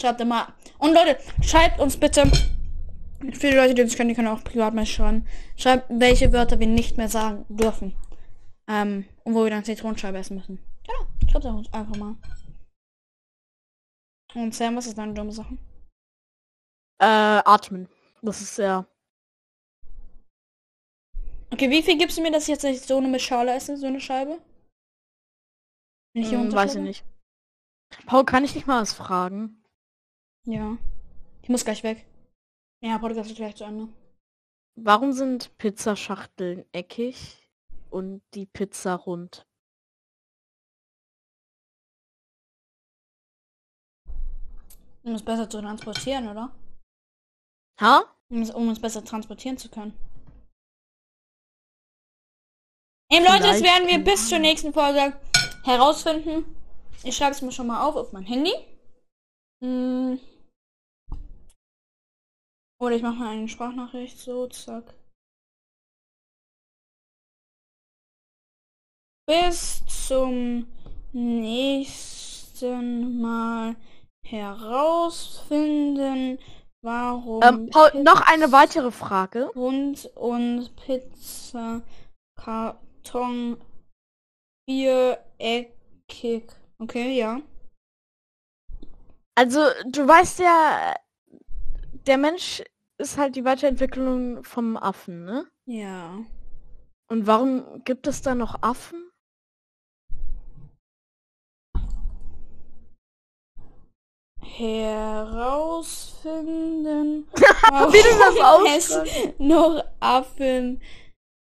Schreibt 0.00 0.20
immer. 0.20 0.54
Und 0.78 0.92
Leute, 0.94 1.18
schreibt 1.42 1.80
uns 1.80 1.96
bitte. 1.96 2.30
Für 3.32 3.50
die 3.50 3.56
Leute, 3.56 3.74
die 3.74 3.82
uns 3.82 3.96
kennen, 3.96 4.10
die 4.10 4.14
können 4.14 4.28
auch 4.28 4.44
privat 4.44 4.74
mal 4.74 4.84
schreiben. 4.84 5.26
Schreibt, 5.56 5.86
welche 5.88 6.32
Wörter 6.32 6.60
wir 6.60 6.66
nicht 6.66 6.96
mehr 6.98 7.08
sagen 7.08 7.46
dürfen. 7.48 7.96
Ähm, 8.68 9.06
und 9.24 9.34
wo 9.34 9.44
wir 9.44 9.50
dann 9.50 9.64
Zitronenscheibe 9.64 10.18
essen 10.18 10.36
müssen. 10.36 10.58
Ja, 10.86 10.94
schreibt 11.30 11.46
uns 11.46 11.72
einfach 11.72 11.96
mal. 11.96 12.16
Und 14.34 14.54
Sam, 14.54 14.76
was 14.76 14.86
ist 14.86 14.98
deine 14.98 15.14
dumme 15.14 15.32
Sache? 15.32 15.56
Äh, 17.00 17.06
atmen. 17.44 17.88
Das 18.22 18.40
ist 18.40 18.54
sehr. 18.54 18.86
Okay, 21.52 21.70
wie 21.70 21.82
viel 21.82 21.96
gibst 21.96 22.18
du 22.18 22.22
mir, 22.22 22.32
dass 22.32 22.44
ich 22.44 22.48
jetzt 22.48 22.64
nicht 22.64 22.82
so 22.82 22.98
eine 22.98 23.08
mit 23.08 23.22
Schale 23.22 23.54
esse, 23.54 23.76
so 23.76 23.86
eine 23.86 24.00
Scheibe? 24.00 24.40
Ich 26.12 26.30
Hm, 26.30 26.52
weiß 26.52 26.76
ich 26.76 26.82
nicht. 26.82 27.04
Paul, 28.06 28.24
kann 28.24 28.44
ich 28.44 28.52
dich 28.52 28.66
mal 28.66 28.82
was 28.82 28.94
fragen? 28.94 29.62
Ja. 30.44 30.76
Ich 31.42 31.48
muss 31.48 31.64
gleich 31.64 31.82
weg. 31.82 32.06
Ja, 32.82 32.98
Podcast 32.98 33.30
ist 33.30 33.36
gleich 33.36 33.54
zu 33.54 33.64
Ende. 33.64 33.88
Warum 34.76 35.12
sind 35.12 35.56
Pizzaschachteln 35.58 36.64
eckig 36.72 37.48
und 37.90 38.22
die 38.34 38.46
Pizza 38.46 38.94
rund? 38.94 39.46
Um 45.04 45.14
es 45.14 45.22
besser 45.22 45.48
zu 45.48 45.60
transportieren, 45.60 46.28
oder? 46.28 46.50
Ha? 47.80 48.04
Um 48.28 48.42
es, 48.42 48.50
um 48.50 48.68
es 48.70 48.80
besser 48.80 49.04
transportieren 49.04 49.56
zu 49.56 49.70
können. 49.70 49.94
Eben 53.10 53.24
Leute, 53.24 53.44
das 53.44 53.62
werden 53.62 53.88
wir 53.88 54.02
bis 54.02 54.28
zur 54.28 54.40
nächsten 54.40 54.72
Folge 54.72 55.12
herausfinden. 55.64 56.56
Ich 57.04 57.16
schreibe 57.16 57.32
es 57.32 57.42
mir 57.42 57.52
schon 57.52 57.68
mal 57.68 57.86
auf 57.86 57.94
auf 57.96 58.12
mein 58.12 58.24
Handy. 58.24 58.52
Hm. 59.62 60.18
Oder 62.80 62.96
ich 62.96 63.02
mache 63.02 63.14
mal 63.14 63.30
eine 63.30 63.48
Sprachnachricht, 63.48 64.18
so, 64.18 64.48
zack. 64.48 64.92
Bis 69.26 69.82
zum 69.86 70.66
nächsten 71.12 73.20
Mal 73.20 73.76
herausfinden, 74.24 76.38
warum 76.82 77.42
Ähm, 77.42 77.70
Paul, 77.70 78.02
noch 78.02 78.20
eine 78.20 78.52
weitere 78.52 78.90
Frage. 78.90 79.50
Rund 79.54 80.10
und 80.16 80.74
Pizza, 80.76 81.82
Karton, 83.06 83.56
viereckig. 84.68 86.50
Okay, 86.78 87.16
ja. 87.16 87.40
Also, 89.36 89.60
du 89.86 90.08
weißt 90.08 90.40
ja, 90.40 90.96
der 92.06 92.18
Mensch 92.18 92.64
ist 92.98 93.16
halt 93.16 93.36
die 93.36 93.44
Weiterentwicklung 93.44 94.42
vom 94.42 94.76
Affen, 94.76 95.24
ne? 95.24 95.46
Ja. 95.66 96.18
Und 97.08 97.28
warum 97.28 97.84
gibt 97.84 98.08
es 98.08 98.22
da 98.22 98.34
noch 98.34 98.60
Affen? 98.62 99.08
Herausfinden, 104.40 107.28
warum 107.32 108.66
es 108.66 108.98
noch 109.38 109.84
Affen 110.00 110.80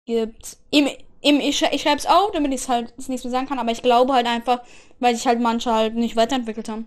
gibt. 0.07 0.57
Im, 0.71 0.89
im, 1.25 1.41
ich, 1.41 1.63
ich 1.63 1.83
schreibe 1.83 1.97
es 1.97 2.07
auf, 2.07 2.33
damit 2.33 2.53
ich 2.53 2.61
es 2.61 2.69
halt 2.69 2.93
das 2.97 3.09
nächste 3.09 3.31
sagen 3.31 3.47
kann, 3.47 3.59
aber 3.59 3.73
ich 3.73 3.83
glaube 3.83 4.13
halt 4.13 4.27
einfach, 4.27 4.63
weil 5.01 5.17
sich 5.17 5.27
halt 5.27 5.41
manche 5.41 5.73
halt 5.73 5.95
nicht 5.95 6.17
weiterentwickelt 6.17 6.69
haben. 6.69 6.87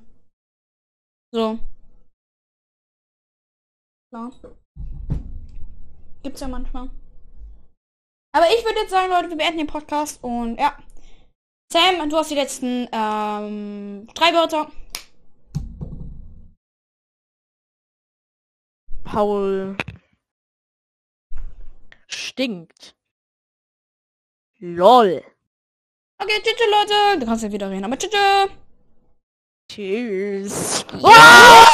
So. 1.34 1.60
Klar. 4.10 4.32
Gibt's 6.24 6.42
ja 6.42 6.48
manchmal. 6.48 6.90
Aber 8.34 8.46
ich 8.56 8.64
würde 8.64 8.80
jetzt 8.82 8.92
sagen, 8.92 9.12
Leute, 9.12 9.30
wir 9.30 9.38
beenden 9.38 9.58
den 9.58 9.68
Podcast 9.68 10.24
und 10.24 10.58
ja. 10.60 10.78
Sam, 11.74 12.10
du 12.10 12.16
hast 12.16 12.32
die 12.32 12.36
letzten 12.36 12.88
ähm, 12.92 14.08
drei 14.14 14.34
Wörter. 14.34 14.72
Paul 19.04 19.76
stinkt. 22.08 22.97
LOL. 24.60 25.24
Okay, 26.20 26.42
tschüss, 26.42 26.68
Leute. 26.72 27.20
Du 27.20 27.26
kannst 27.28 27.44
ja 27.44 27.52
wieder 27.52 27.70
reden, 27.70 27.86
aber 27.86 27.98
tschüss. 27.98 28.12
Tschüss. 29.70 30.86
Ah! 31.04 31.68